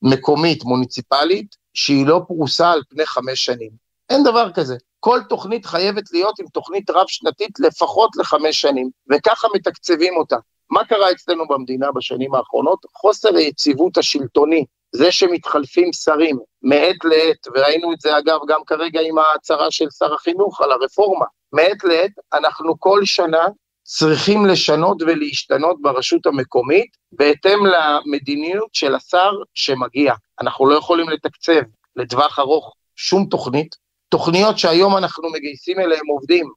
מקומית, 0.01 0.63
מוניציפלית, 0.63 1.55
שהיא 1.73 2.05
לא 2.07 2.21
פרוסה 2.27 2.71
על 2.71 2.81
פני 2.89 3.05
חמש 3.05 3.45
שנים. 3.45 3.71
אין 4.09 4.23
דבר 4.23 4.51
כזה. 4.51 4.75
כל 4.99 5.19
תוכנית 5.29 5.65
חייבת 5.65 6.11
להיות 6.11 6.39
עם 6.39 6.45
תוכנית 6.47 6.89
רב-שנתית 6.89 7.59
לפחות 7.59 8.09
לחמש 8.15 8.61
שנים, 8.61 8.89
וככה 9.11 9.47
מתקצבים 9.55 10.17
אותה. 10.17 10.35
מה 10.69 10.85
קרה 10.85 11.11
אצלנו 11.11 11.47
במדינה 11.47 11.91
בשנים 11.91 12.35
האחרונות? 12.35 12.79
חוסר 12.93 13.35
היציבות 13.35 13.97
השלטוני 13.97 14.65
זה 14.95 15.11
שמתחלפים 15.11 15.93
שרים 15.93 16.39
מעת 16.63 17.05
לעת, 17.05 17.47
וראינו 17.55 17.93
את 17.93 18.01
זה 18.01 18.17
אגב 18.17 18.39
גם 18.47 18.61
כרגע 18.65 18.99
עם 19.01 19.17
ההצהרה 19.17 19.71
של 19.71 19.89
שר 19.89 20.13
החינוך 20.13 20.61
על 20.61 20.71
הרפורמה, 20.71 21.25
מעת 21.53 21.83
לעת 21.83 22.11
אנחנו 22.33 22.79
כל 22.79 23.05
שנה 23.05 23.47
צריכים 23.83 24.45
לשנות 24.45 25.01
ולהשתנות 25.01 25.81
ברשות 25.81 26.25
המקומית 26.25 26.97
בהתאם 27.11 27.59
למדיניות 27.65 28.69
של 28.73 28.95
השר 28.95 29.31
שמגיע. 29.53 30.13
אנחנו 30.41 30.69
לא 30.69 30.75
יכולים 30.75 31.09
לתקצב 31.09 31.61
לטווח 31.95 32.39
ארוך 32.39 32.73
שום 32.95 33.25
תוכנית, 33.25 33.75
תוכניות 34.09 34.57
שהיום 34.57 34.97
אנחנו 34.97 35.29
מגייסים 35.31 35.79
אליהם 35.79 36.07
עובדים, 36.07 36.51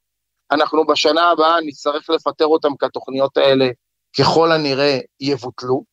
אנחנו 0.50 0.86
בשנה 0.86 1.30
הבאה 1.30 1.60
נצטרך 1.60 2.10
לפטר 2.10 2.46
אותם 2.46 2.76
כי 2.80 2.86
התוכניות 2.86 3.36
האלה 3.36 3.68
ככל 4.18 4.52
הנראה 4.52 4.98
יבוטלו, 5.20 5.84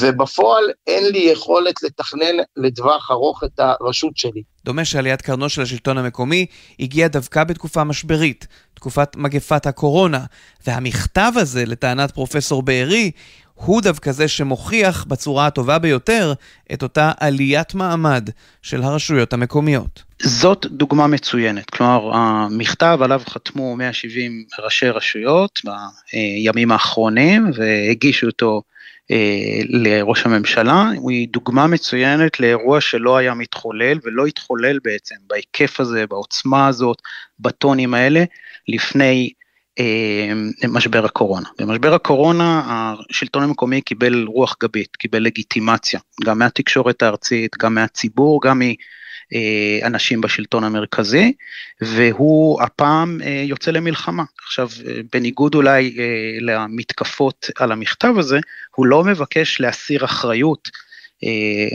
ובפועל 0.00 0.64
אין 0.86 1.12
לי 1.12 1.18
יכולת 1.18 1.82
לתכנן 1.82 2.36
לטווח 2.56 3.10
ארוך 3.10 3.44
את 3.44 3.60
הרשות 3.60 4.16
שלי. 4.16 4.42
דומה 4.64 4.84
שעליית 4.84 5.22
קרנו 5.22 5.48
של 5.48 5.62
השלטון 5.62 5.98
המקומי 5.98 6.46
הגיעה 6.80 7.08
דווקא 7.08 7.44
בתקופה 7.44 7.84
משברית, 7.84 8.46
תקופת 8.74 9.16
מגפת 9.16 9.66
הקורונה, 9.66 10.24
והמכתב 10.66 11.32
הזה, 11.36 11.66
לטענת 11.66 12.10
פרופסור 12.10 12.62
בארי, 12.62 13.10
הוא 13.54 13.82
דווקא 13.82 14.12
זה 14.12 14.28
שמוכיח 14.28 15.04
בצורה 15.04 15.46
הטובה 15.46 15.78
ביותר 15.78 16.32
את 16.72 16.82
אותה 16.82 17.12
עליית 17.20 17.74
מעמד 17.74 18.30
של 18.62 18.82
הרשויות 18.82 19.32
המקומיות. 19.32 20.02
זאת 20.22 20.66
דוגמה 20.70 21.06
מצוינת, 21.06 21.70
כלומר 21.70 22.10
המכתב 22.14 22.98
עליו 23.02 23.20
חתמו 23.28 23.76
170 23.76 24.44
ראשי 24.64 24.88
רשויות 24.88 25.60
בימים 26.12 26.72
האחרונים 26.72 27.50
והגישו 27.54 28.26
אותו 28.26 28.62
לראש 29.68 30.26
הממשלה, 30.26 30.90
היא 31.08 31.28
דוגמה 31.28 31.66
מצוינת 31.66 32.40
לאירוע 32.40 32.80
שלא 32.80 33.16
היה 33.16 33.34
מתחולל 33.34 33.98
ולא 34.04 34.26
התחולל 34.26 34.78
בעצם 34.84 35.14
בהיקף 35.26 35.80
הזה, 35.80 36.06
בעוצמה 36.06 36.66
הזאת, 36.66 37.02
בטונים 37.40 37.94
האלה, 37.94 38.24
לפני 38.68 39.30
אה, 39.78 40.32
משבר 40.68 41.04
הקורונה. 41.04 41.48
במשבר 41.58 41.94
הקורונה 41.94 42.62
השלטון 43.10 43.42
המקומי 43.42 43.80
קיבל 43.80 44.24
רוח 44.24 44.56
גבית, 44.62 44.96
קיבל 44.96 45.22
לגיטימציה, 45.22 46.00
גם 46.24 46.38
מהתקשורת 46.38 47.02
הארצית, 47.02 47.56
גם 47.58 47.74
מהציבור, 47.74 48.40
גם 48.42 48.62
אה, 48.62 48.72
אנשים 49.84 50.20
בשלטון 50.20 50.64
המרכזי, 50.64 51.32
והוא 51.80 52.62
הפעם 52.62 53.20
אה, 53.24 53.42
יוצא 53.46 53.70
למלחמה. 53.70 54.24
עכשיו, 54.44 54.68
אה, 54.86 55.00
בניגוד 55.12 55.54
אולי 55.54 55.96
למתקפות 56.40 57.50
על 57.58 57.72
המכתב 57.72 58.14
הזה, 58.18 58.38
הוא 58.74 58.86
לא 58.86 59.04
מבקש 59.04 59.60
להסיר 59.60 60.04
אחריות 60.04 60.68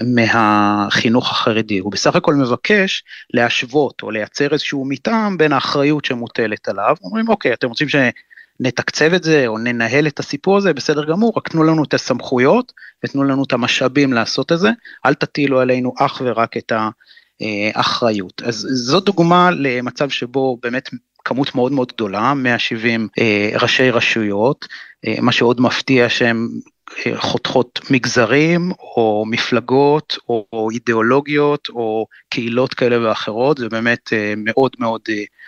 מהחינוך 0.06 1.32
החרדי, 1.32 1.80
הוא 1.80 1.92
בסך 1.92 2.16
הכל 2.16 2.34
מבקש 2.34 3.04
להשוות 3.34 4.02
או 4.04 4.12
לייצר 4.12 4.54
איזשהו 4.54 4.86
מתאם 4.86 5.38
בין 5.38 5.54
האחריות 5.54 6.06
שמוטלת 6.06 6.70
עליו, 6.70 6.96
אומרים 7.04 7.30
אוקיי, 7.30 7.54
אתם 7.54 7.68
רוצים 7.68 7.88
שנתקצב 7.90 9.14
את 9.14 9.24
זה 9.24 9.48
או 9.48 9.58
ננהל 9.58 10.08
את 10.08 10.20
הסיפור 10.20 10.58
הזה, 10.58 10.74
בסדר 10.74 11.06
גמור, 11.06 11.34
רק 11.38 11.50
תנו 11.50 11.64
לנו 11.64 11.84
את 11.84 11.94
הסמכויות 11.94 12.72
ותנו 13.04 13.24
לנו 13.24 13.44
את 13.44 13.54
המשאבים 13.54 14.14
לעשות 14.14 14.52
את 14.52 14.60
זה, 14.60 14.70
אל 15.06 15.14
תטילו 15.14 15.60
עלינו 15.60 15.94
אך 16.00 16.22
ורק 16.26 16.58
את 16.58 16.72
ה... 16.72 16.76
אה, 16.76 16.90
אחריות. 17.73 18.41
אז 18.45 18.67
זו 18.71 18.99
דוגמה 18.99 19.51
למצב 19.51 20.10
שבו 20.10 20.58
באמת 20.63 20.89
כמות 21.25 21.56
מאוד 21.56 21.71
מאוד 21.71 21.91
גדולה, 21.93 22.34
170 22.34 23.08
אה, 23.19 23.49
ראשי 23.62 23.89
רשויות, 23.89 24.67
אה, 25.08 25.15
מה 25.21 25.32
שעוד 25.32 25.62
מפתיע 25.62 26.10
שהם 26.10 26.49
חותכות 27.15 27.80
מגזרים 27.89 28.71
או 28.82 29.25
מפלגות 29.27 30.17
או, 30.30 30.45
או 30.54 30.69
אידיאולוגיות 30.69 31.69
או 31.69 32.06
קהילות 32.30 32.73
כאלה 32.73 33.10
ואחרות, 33.10 33.58
זה 33.58 33.69
באמת 33.69 34.13
מאוד 34.38 34.71
מאוד 34.80 35.01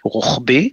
רוחבי. 0.03 0.69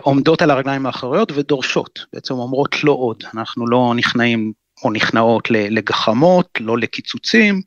עומדות 0.00 0.42
על 0.42 0.50
הרגליים 0.50 0.86
האחוריות 0.86 1.32
ודורשות, 1.34 2.04
בעצם 2.12 2.34
אומרות 2.34 2.84
לא 2.84 2.92
עוד, 2.92 3.24
אנחנו 3.34 3.66
לא 3.66 3.92
נכנעים 3.96 4.52
או 4.84 4.90
נכנעות 4.90 5.50
לגחמות, 5.50 6.48
לא 6.60 6.78
לקיצוצים, 6.78 7.60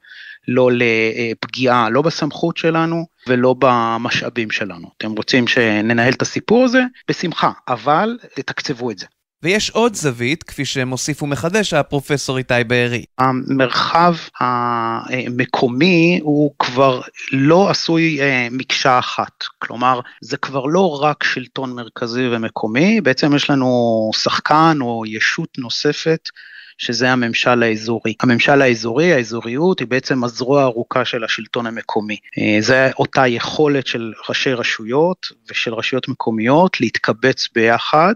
לא 0.47 0.69
לפגיעה, 0.71 1.89
לא 1.89 2.01
בסמכות 2.01 2.57
שלנו 2.57 3.05
ולא 3.27 3.55
במשאבים 3.59 4.51
שלנו. 4.51 4.87
אתם 4.97 5.11
רוצים 5.11 5.47
שננהל 5.47 6.13
את 6.13 6.21
הסיפור 6.21 6.63
הזה? 6.63 6.81
בשמחה, 7.09 7.51
אבל 7.67 8.17
תתקצבו 8.35 8.91
את 8.91 8.99
זה. 8.99 9.05
ויש 9.43 9.69
עוד 9.69 9.95
זווית, 9.95 10.43
כפי 10.43 10.65
שמוסיף 10.65 11.23
ומחדש 11.23 11.73
הפרופסור 11.73 12.37
איתי 12.37 12.53
בארי. 12.67 13.05
המרחב 13.17 14.15
המקומי 14.39 16.19
הוא 16.23 16.51
כבר 16.59 17.01
לא 17.31 17.69
עשוי 17.69 18.21
אה, 18.21 18.47
מקשה 18.51 18.99
אחת, 18.99 19.43
כלומר 19.59 19.99
זה 20.21 20.37
כבר 20.37 20.65
לא 20.65 21.03
רק 21.03 21.23
שלטון 21.23 21.73
מרכזי 21.73 22.27
ומקומי, 22.31 23.01
בעצם 23.01 23.35
יש 23.35 23.49
לנו 23.49 24.11
שחקן 24.15 24.77
או 24.81 25.03
ישות 25.05 25.49
נוספת 25.57 26.29
שזה 26.77 27.11
הממשל 27.11 27.63
האזורי. 27.63 28.13
הממשל 28.19 28.61
האזורי, 28.61 29.13
האזוריות, 29.13 29.79
היא 29.79 29.87
בעצם 29.87 30.23
הזרוע 30.23 30.61
הארוכה 30.61 31.05
של 31.05 31.23
השלטון 31.23 31.67
המקומי. 31.67 32.17
אה, 32.37 32.57
זה 32.59 32.91
אותה 32.99 33.27
יכולת 33.27 33.87
של 33.87 34.13
ראשי 34.29 34.53
רשויות 34.53 35.27
ושל 35.51 35.73
רשויות 35.73 36.07
מקומיות 36.07 36.81
להתקבץ 36.81 37.47
ביחד 37.55 38.13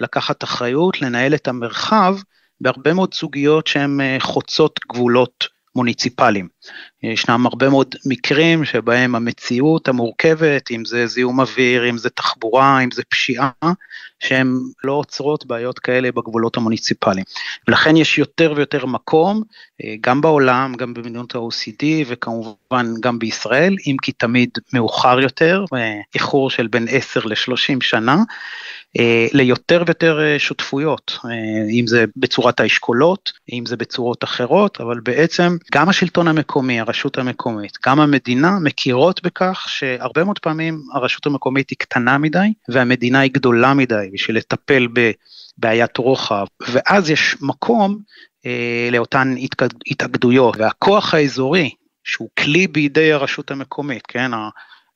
לקחת 0.00 0.44
אחריות, 0.44 1.02
לנהל 1.02 1.34
את 1.34 1.48
המרחב 1.48 2.16
בהרבה 2.60 2.94
מאוד 2.94 3.14
סוגיות 3.14 3.66
שהן 3.66 4.00
אה, 4.00 4.16
חוצות 4.20 4.80
גבולות 4.92 5.48
מוניציפליים. 5.76 6.48
ישנם 7.02 7.46
הרבה 7.46 7.68
מאוד 7.68 7.94
מקרים 8.06 8.64
שבהם 8.64 9.14
המציאות 9.14 9.88
המורכבת, 9.88 10.70
אם 10.70 10.84
זה 10.84 11.06
זיהום 11.06 11.40
אוויר, 11.40 11.90
אם 11.90 11.98
זה 11.98 12.10
תחבורה, 12.10 12.80
אם 12.80 12.90
זה 12.90 13.02
פשיעה, 13.08 13.50
שהן 14.20 14.58
לא 14.84 14.92
עוצרות 14.92 15.46
בעיות 15.46 15.78
כאלה 15.78 16.12
בגבולות 16.12 16.56
המוניציפליים. 16.56 17.24
ולכן 17.68 17.96
יש 17.96 18.18
יותר 18.18 18.52
ויותר 18.56 18.86
מקום, 18.86 19.42
אה, 19.84 19.94
גם 20.00 20.20
בעולם, 20.20 20.74
גם 20.74 20.94
במדינות 20.94 21.34
ה-OCD 21.34 21.84
וכמובן 22.06 22.86
גם 23.00 23.18
בישראל, 23.18 23.76
אם 23.86 23.96
כי 24.02 24.12
תמיד 24.12 24.50
מאוחר 24.72 25.20
יותר, 25.20 25.64
איחור 26.14 26.50
של 26.50 26.66
בין 26.66 26.86
10 26.90 27.20
ל-30 27.20 27.80
שנה, 27.80 28.16
אה, 28.98 29.26
ליותר 29.32 29.82
ויותר 29.86 30.20
אה, 30.20 30.38
שותפויות, 30.38 31.18
אם 31.70 31.86
זה 31.86 32.04
בצורת 32.16 32.60
האשכולות, 32.60 33.32
אם 33.52 33.66
זה 33.66 33.76
בצורות 33.76 34.24
אחרות, 34.24 34.80
אבל 34.80 35.00
בעצם 35.00 35.56
גם 35.72 35.88
השלטון 35.88 36.28
המקומי, 36.28 36.55
הרשות 36.80 37.18
המקומית, 37.18 37.78
גם 37.86 38.00
המדינה 38.00 38.58
מכירות 38.60 39.22
בכך 39.22 39.66
שהרבה 39.68 40.24
מאוד 40.24 40.38
פעמים 40.38 40.82
הרשות 40.92 41.26
המקומית 41.26 41.70
היא 41.70 41.76
קטנה 41.78 42.18
מדי 42.18 42.52
והמדינה 42.68 43.20
היא 43.20 43.30
גדולה 43.32 43.74
מדי 43.74 44.10
בשביל 44.12 44.36
לטפל 44.36 44.88
בבעיית 44.92 45.96
רוחב, 45.96 46.46
ואז 46.68 47.10
יש 47.10 47.36
מקום 47.40 47.98
אה, 48.46 48.88
לאותן 48.92 49.34
התאגדויות, 49.86 50.56
והכוח 50.58 51.14
האזורי, 51.14 51.70
שהוא 52.04 52.28
כלי 52.38 52.66
בידי 52.66 53.12
הרשות 53.12 53.50
המקומית, 53.50 54.06
כן, 54.06 54.30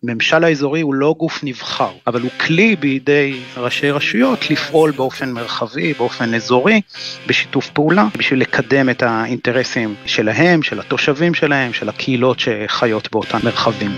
הממשל 0.03 0.45
האזורי 0.45 0.81
הוא 0.81 0.95
לא 0.95 1.15
גוף 1.19 1.41
נבחר, 1.43 1.91
אבל 2.07 2.21
הוא 2.21 2.31
כלי 2.31 2.77
בידי 2.77 3.41
ראשי 3.57 3.91
רשויות 3.91 4.51
לפעול 4.51 4.91
באופן 4.91 5.31
מרחבי, 5.31 5.95
באופן 5.95 6.35
אזורי, 6.35 6.81
בשיתוף 7.27 7.71
פעולה, 7.71 8.07
בשביל 8.19 8.41
לקדם 8.41 8.91
את 8.91 9.03
האינטרסים 9.03 9.95
שלהם, 10.07 10.63
של 10.63 10.81
התושבים 10.81 11.35
שלהם, 11.35 11.73
של 11.73 11.89
הקהילות 11.89 12.41
שחיות 12.41 13.09
באותם 13.13 13.39
מרחבים. 13.45 13.91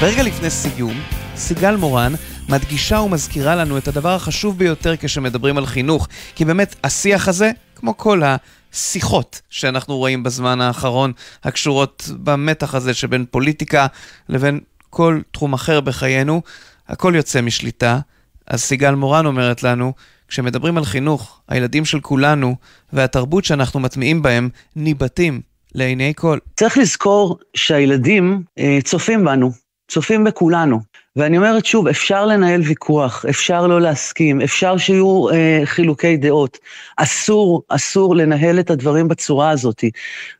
ורגע 0.00 0.22
לפני 0.22 0.50
סיום, 0.50 1.00
סיגל 1.36 1.76
מורן 1.76 2.12
מדגישה 2.48 3.00
ומזכירה 3.00 3.54
לנו 3.54 3.78
את 3.78 3.88
הדבר 3.88 4.14
החשוב 4.14 4.58
ביותר 4.58 4.94
כשמדברים 4.96 5.58
על 5.58 5.66
חינוך, 5.66 6.08
כי 6.34 6.44
באמת 6.44 6.76
השיח 6.84 7.28
הזה 7.28 7.50
כמו 7.74 7.96
כל 7.96 8.22
השיחות 8.24 9.40
שאנחנו 9.50 9.96
רואים 9.96 10.22
בזמן 10.22 10.60
האחרון, 10.60 11.12
הקשורות 11.44 12.08
במתח 12.22 12.74
הזה 12.74 12.94
שבין 12.94 13.24
פוליטיקה 13.30 13.86
לבין 14.28 14.60
כל 14.90 15.20
תחום 15.30 15.52
אחר 15.52 15.80
בחיינו, 15.80 16.42
הכל 16.88 17.12
יוצא 17.16 17.40
משליטה. 17.40 17.98
אז 18.46 18.60
סיגל 18.60 18.94
מורן 18.94 19.26
אומרת 19.26 19.62
לנו, 19.62 19.92
כשמדברים 20.28 20.78
על 20.78 20.84
חינוך, 20.84 21.40
הילדים 21.48 21.84
של 21.84 22.00
כולנו 22.00 22.56
והתרבות 22.92 23.44
שאנחנו 23.44 23.80
מטמיעים 23.80 24.22
בהם 24.22 24.48
ניבטים 24.76 25.40
לעיני 25.74 26.12
כל. 26.16 26.38
צריך 26.56 26.78
לזכור 26.78 27.38
שהילדים 27.54 28.42
אה, 28.58 28.78
צופים 28.84 29.24
בנו, 29.24 29.52
צופים 29.92 30.24
בכולנו. 30.24 30.80
ואני 31.16 31.36
אומרת 31.36 31.66
שוב, 31.66 31.88
אפשר 31.88 32.26
לנהל 32.26 32.60
ויכוח, 32.60 33.24
אפשר 33.30 33.66
לא 33.66 33.80
להסכים, 33.80 34.40
אפשר 34.40 34.76
שיהיו 34.76 35.30
אה, 35.30 35.60
חילוקי 35.64 36.16
דעות. 36.16 36.58
אסור, 36.96 37.62
אסור 37.68 38.16
לנהל 38.16 38.60
את 38.60 38.70
הדברים 38.70 39.08
בצורה 39.08 39.50
הזאת. 39.50 39.84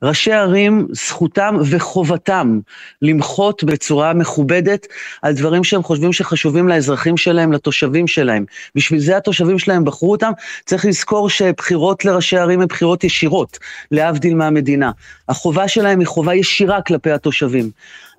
ראשי 0.02 0.32
ערים, 0.32 0.88
זכותם 0.90 1.56
וחובתם 1.70 2.60
למחות 3.02 3.64
בצורה 3.64 4.14
מכובדת 4.14 4.86
על 5.22 5.34
דברים 5.34 5.64
שהם 5.64 5.82
חושבים 5.82 6.12
שחשובים 6.12 6.68
לאזרחים 6.68 7.16
שלהם, 7.16 7.52
לתושבים 7.52 8.06
שלהם. 8.06 8.44
בשביל 8.74 9.00
זה 9.00 9.16
התושבים 9.16 9.58
שלהם 9.58 9.84
בחרו 9.84 10.10
אותם. 10.10 10.32
צריך 10.64 10.84
לזכור 10.84 11.30
שבחירות 11.30 12.04
לראשי 12.04 12.36
ערים 12.36 12.60
הן 12.60 12.66
בחירות 12.66 13.04
ישירות, 13.04 13.58
להבדיל 13.90 14.34
מהמדינה. 14.34 14.90
החובה 15.28 15.68
שלהם 15.68 15.98
היא 15.98 16.06
חובה 16.06 16.34
ישירה 16.34 16.82
כלפי 16.82 17.10
התושבים. 17.10 17.70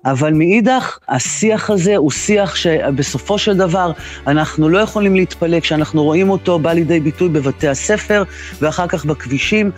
אבל 0.06 0.32
מאידך, 0.32 0.98
השיח 1.08 1.70
הזה 1.70 1.96
הוא 1.96 2.10
שיח 2.10 2.54
שבסופו 2.56 3.38
של 3.38 3.56
דבר 3.56 3.92
אנחנו 4.26 4.68
לא 4.68 4.78
יכולים 4.78 5.14
להתפלא 5.14 5.60
כשאנחנו 5.60 6.02
רואים 6.02 6.30
אותו 6.30 6.58
בא 6.58 6.72
לידי 6.72 7.00
ביטוי 7.00 7.28
בבתי 7.28 7.68
הספר 7.68 8.22
ואחר 8.60 8.86
כך 8.86 9.04
בכבישים. 9.04 9.70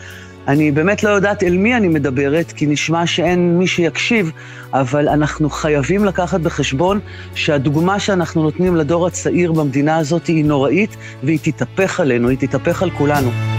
אני 0.49 0.71
באמת 0.71 1.03
לא 1.03 1.11
יודעת 1.11 1.43
אל 1.43 1.57
מי 1.57 1.77
אני 1.77 1.89
מדברת, 1.89 2.53
כי 2.53 2.67
נשמע 2.67 3.07
שאין 3.07 3.59
מי 3.59 3.67
שיקשיב, 3.67 4.31
אבל 4.73 5.09
אנחנו 5.09 5.51
חייבים 5.51 6.05
לקחת 6.05 6.41
בחשבון 6.41 7.01
שהדוגמה 7.35 8.01
שאנחנו 8.01 8.43
נותנים 8.43 8.77
לדור 8.77 9.07
הצעיר 9.07 9.53
במדינה 9.53 9.97
הזאת 9.97 10.27
היא 10.27 10.45
נוראית, 10.45 10.97
והיא 11.23 11.39
תתהפך 11.43 12.01
עלינו, 12.01 12.29
היא 12.29 12.39
תתהפך 12.39 12.83
על 12.83 12.91
כולנו. 12.91 13.56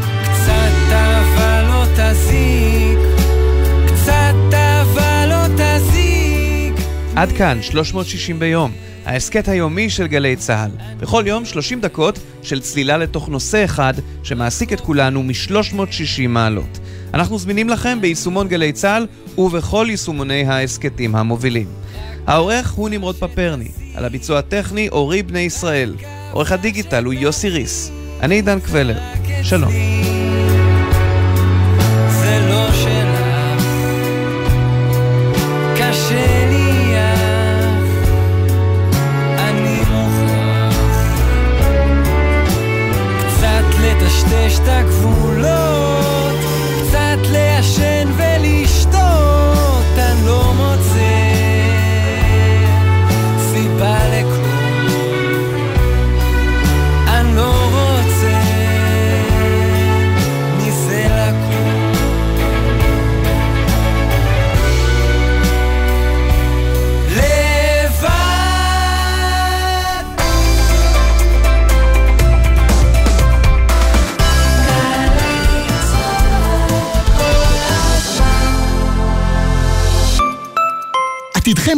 עד 7.17 7.31
כאן, 7.31 7.61
360 7.61 8.39
ביום. 8.39 8.71
ההסכת 9.05 9.47
היומי 9.47 9.89
של 9.89 10.07
גלי 10.07 10.35
צה"ל. 10.35 10.71
בכל 10.99 11.23
יום 11.27 11.45
30 11.45 11.81
דקות 11.81 12.19
של 12.41 12.59
צלילה 12.59 12.97
לתוך 12.97 13.29
נושא 13.29 13.65
אחד 13.65 13.93
שמעסיק 14.23 14.73
את 14.73 14.79
כולנו 14.79 15.23
מ-360 15.23 16.27
מעלות. 16.29 16.79
אנחנו 17.13 17.39
זמינים 17.39 17.69
לכם 17.69 17.97
ביישומון 18.01 18.47
גלי 18.47 18.71
צה"ל 18.71 19.07
ובכל 19.37 19.87
יישומוני 19.89 20.45
ההסכתים 20.45 21.15
המובילים. 21.15 21.67
העורך 22.27 22.71
הוא 22.71 22.89
נמרוד 22.89 23.15
פפרני, 23.15 23.71
על 23.95 24.05
הביצוע 24.05 24.39
הטכני 24.39 24.89
אורי 24.89 25.23
בני 25.23 25.39
ישראל. 25.39 25.95
עורך 26.31 26.51
הדיגיטל 26.51 27.03
הוא 27.03 27.13
יוסי 27.13 27.49
ריס. 27.49 27.91
אני 28.21 28.35
עידן 28.35 28.59
קבלר. 28.59 28.97
שלום. 29.43 29.71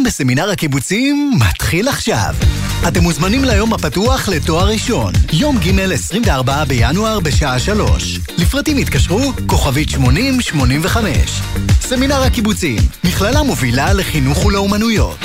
סמינר 0.08 0.50
הקיבוצים 0.50 1.32
מתחיל 1.40 1.88
עכשיו. 1.88 2.34
אתם 2.88 3.02
מוזמנים 3.02 3.44
ליום 3.44 3.72
הפתוח 3.72 4.28
לתואר 4.28 4.68
ראשון, 4.68 5.12
יום 5.32 5.58
ג' 5.58 5.80
24 5.92 6.64
בינואר 6.64 7.20
בשעה 7.20 7.58
3. 7.58 8.20
לפרטים 8.38 8.76
התקשרו, 8.76 9.32
כוכבית 9.46 9.90
8085. 9.90 11.40
סמינר 11.80 12.22
הקיבוצים, 12.22 12.78
מכללה 13.04 13.42
מובילה 13.42 13.92
לחינוך 13.92 14.44
ולאומנויות. 14.44 15.18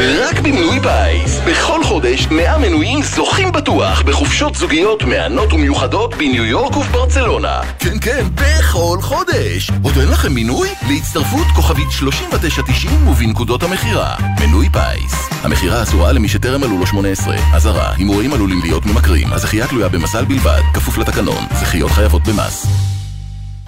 רק 0.00 0.38
במנוי 0.40 0.80
פיס. 0.80 1.38
בכל 1.46 1.84
חודש 1.84 2.26
100 2.30 2.58
מנויים 2.58 3.02
זוכים 3.02 3.52
בטוח 3.52 4.02
בחופשות 4.02 4.54
זוגיות 4.54 5.02
מהנות 5.02 5.52
ומיוחדות 5.52 6.14
בניו 6.14 6.44
יורק 6.44 6.76
ובברצלונה. 6.76 7.60
כן, 7.78 7.98
כן, 8.00 8.24
בכל 8.34 8.98
חודש. 9.00 9.70
עוד 9.82 9.98
אין 9.98 10.08
לכם 10.08 10.32
מינוי? 10.32 10.68
להצטרפות 10.88 11.46
כוכבית 11.56 11.90
3990 11.90 13.08
ובנקודות 13.08 13.62
המכירה. 13.62 14.14
מנוי 14.40 14.68
פיס. 14.70 15.28
המכירה 15.42 15.82
אסורה 15.82 16.12
למי 16.12 16.28
שטרם 16.28 16.60
מלאו 16.60 16.78
לו 16.78 16.86
18. 16.86 17.36
אזהרה, 17.54 17.92
הימורים 17.96 18.32
עלולים 18.32 18.60
להיות 18.62 18.86
ממכרים. 18.86 19.32
הזכייה 19.32 19.66
תלויה 19.66 19.88
במזל 19.88 20.24
בלבד, 20.24 20.60
כפוף 20.74 20.98
לתקנון. 20.98 21.44
זכיות 21.60 21.90
חייבות 21.90 22.22
במס. 22.28 22.66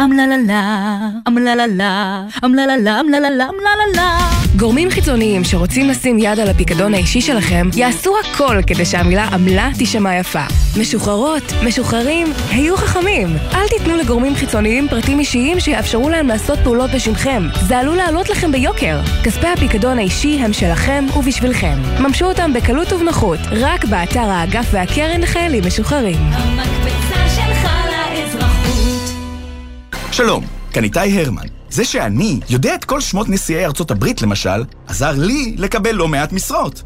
אמללה, 0.01 0.99
אמללה, 1.29 2.23
אמללה, 2.45 3.01
אמללה, 3.01 3.01
אמללה. 3.01 4.40
גורמים 4.57 4.91
חיצוניים 4.91 5.45
שרוצים 5.45 5.89
לשים 5.89 6.19
יד 6.19 6.41
על 6.41 6.49
הפיקדון 6.49 6.95
האישי 6.95 7.21
שלכם, 7.21 7.69
יעשו 7.77 8.15
הכל 8.25 8.57
כדי 8.67 8.85
שהמילה 8.85 9.25
עמלה 9.25 9.71
תישמע 9.79 10.17
יפה. 10.17 10.45
משוחררות, 10.81 11.43
משוחררים, 11.67 12.27
היו 12.51 12.77
חכמים. 12.77 13.37
אל 13.53 13.69
תיתנו 13.69 13.97
לגורמים 13.97 14.35
חיצוניים 14.35 14.89
פרטים 14.89 15.19
אישיים 15.19 15.61
שיאפשרו 15.61 16.09
להם 16.09 16.27
לעשות 16.27 16.59
פעולות 16.65 16.91
בשמכם. 16.91 17.43
זה 17.67 17.79
עלול 17.79 17.97
לעלות 17.97 18.29
לכם 18.29 18.53
ביוקר. 18.53 19.01
כספי 19.25 19.47
הפיקדון 19.47 19.99
האישי 19.99 20.39
הם 20.41 20.53
שלכם 20.53 21.05
ובשבילכם. 21.17 21.79
ממשו 22.01 22.25
אותם 22.25 22.53
בקלות 22.53 22.93
ובנוחות, 22.93 23.39
רק 23.51 23.85
באתר 23.85 24.21
האגף 24.21 24.67
והקרן 24.73 25.21
לחיילים 25.21 25.65
משוחררים. 25.67 26.19
המקפצה 26.33 27.29
שלך 27.37 27.71
לאזרחות 27.91 29.15
שלום, 30.13 30.45
כאן 30.73 30.85
איתי 30.85 31.21
הרמן. 31.21 31.60
זה 31.71 31.85
שאני 31.85 32.41
יודע 32.49 32.75
את 32.75 32.85
כל 32.85 33.01
שמות 33.01 33.29
נשיאי 33.29 33.65
ארצות 33.65 33.91
הברית, 33.91 34.23
למשל, 34.23 34.65
עזר 34.89 35.13
לי 35.13 35.55
לקבל 35.59 35.93
לא 35.93 36.09
מעט 36.09 36.33
משרות. 36.33 36.83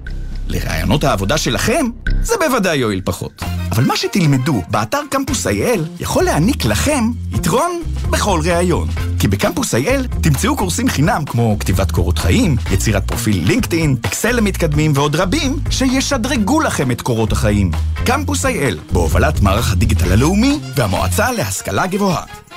לרעיונות 0.48 1.04
העבודה 1.04 1.38
שלכם, 1.38 1.86
זה 2.22 2.34
בוודאי 2.40 2.76
יועיל 2.76 3.00
פחות. 3.04 3.42
אבל 3.70 3.84
מה 3.84 3.96
שתלמדו 3.96 4.62
באתר 4.68 5.00
קמפוס 5.10 5.46
IL 5.46 5.80
יכול 6.00 6.24
להעניק 6.24 6.64
לכם 6.64 7.04
יתרון 7.32 7.82
בכל 8.10 8.40
ראיון. 8.44 8.88
כי 9.18 9.28
בקמפוס 9.28 9.74
IL 9.74 10.20
תמצאו 10.22 10.56
קורסים 10.56 10.88
חינם 10.88 11.24
כמו 11.24 11.56
כתיבת 11.60 11.90
קורות 11.90 12.18
חיים, 12.18 12.56
יצירת 12.72 13.08
פרופיל 13.08 13.44
לינקדאין, 13.46 13.96
אקסל 14.06 14.32
למתקדמים 14.32 14.92
ועוד 14.94 15.16
רבים 15.16 15.56
שישדרגו 15.70 16.60
לכם 16.60 16.90
את 16.90 17.02
קורות 17.02 17.32
החיים. 17.32 17.70
קמפוס 18.06 18.46
IL, 18.46 18.92
בהובלת 18.92 19.40
מערך 19.40 19.72
הדיגיטל 19.72 20.12
הלאומי 20.12 20.58
והמועצה 20.76 21.32
להשכלה 21.32 21.86
גבוהה. 21.86 22.24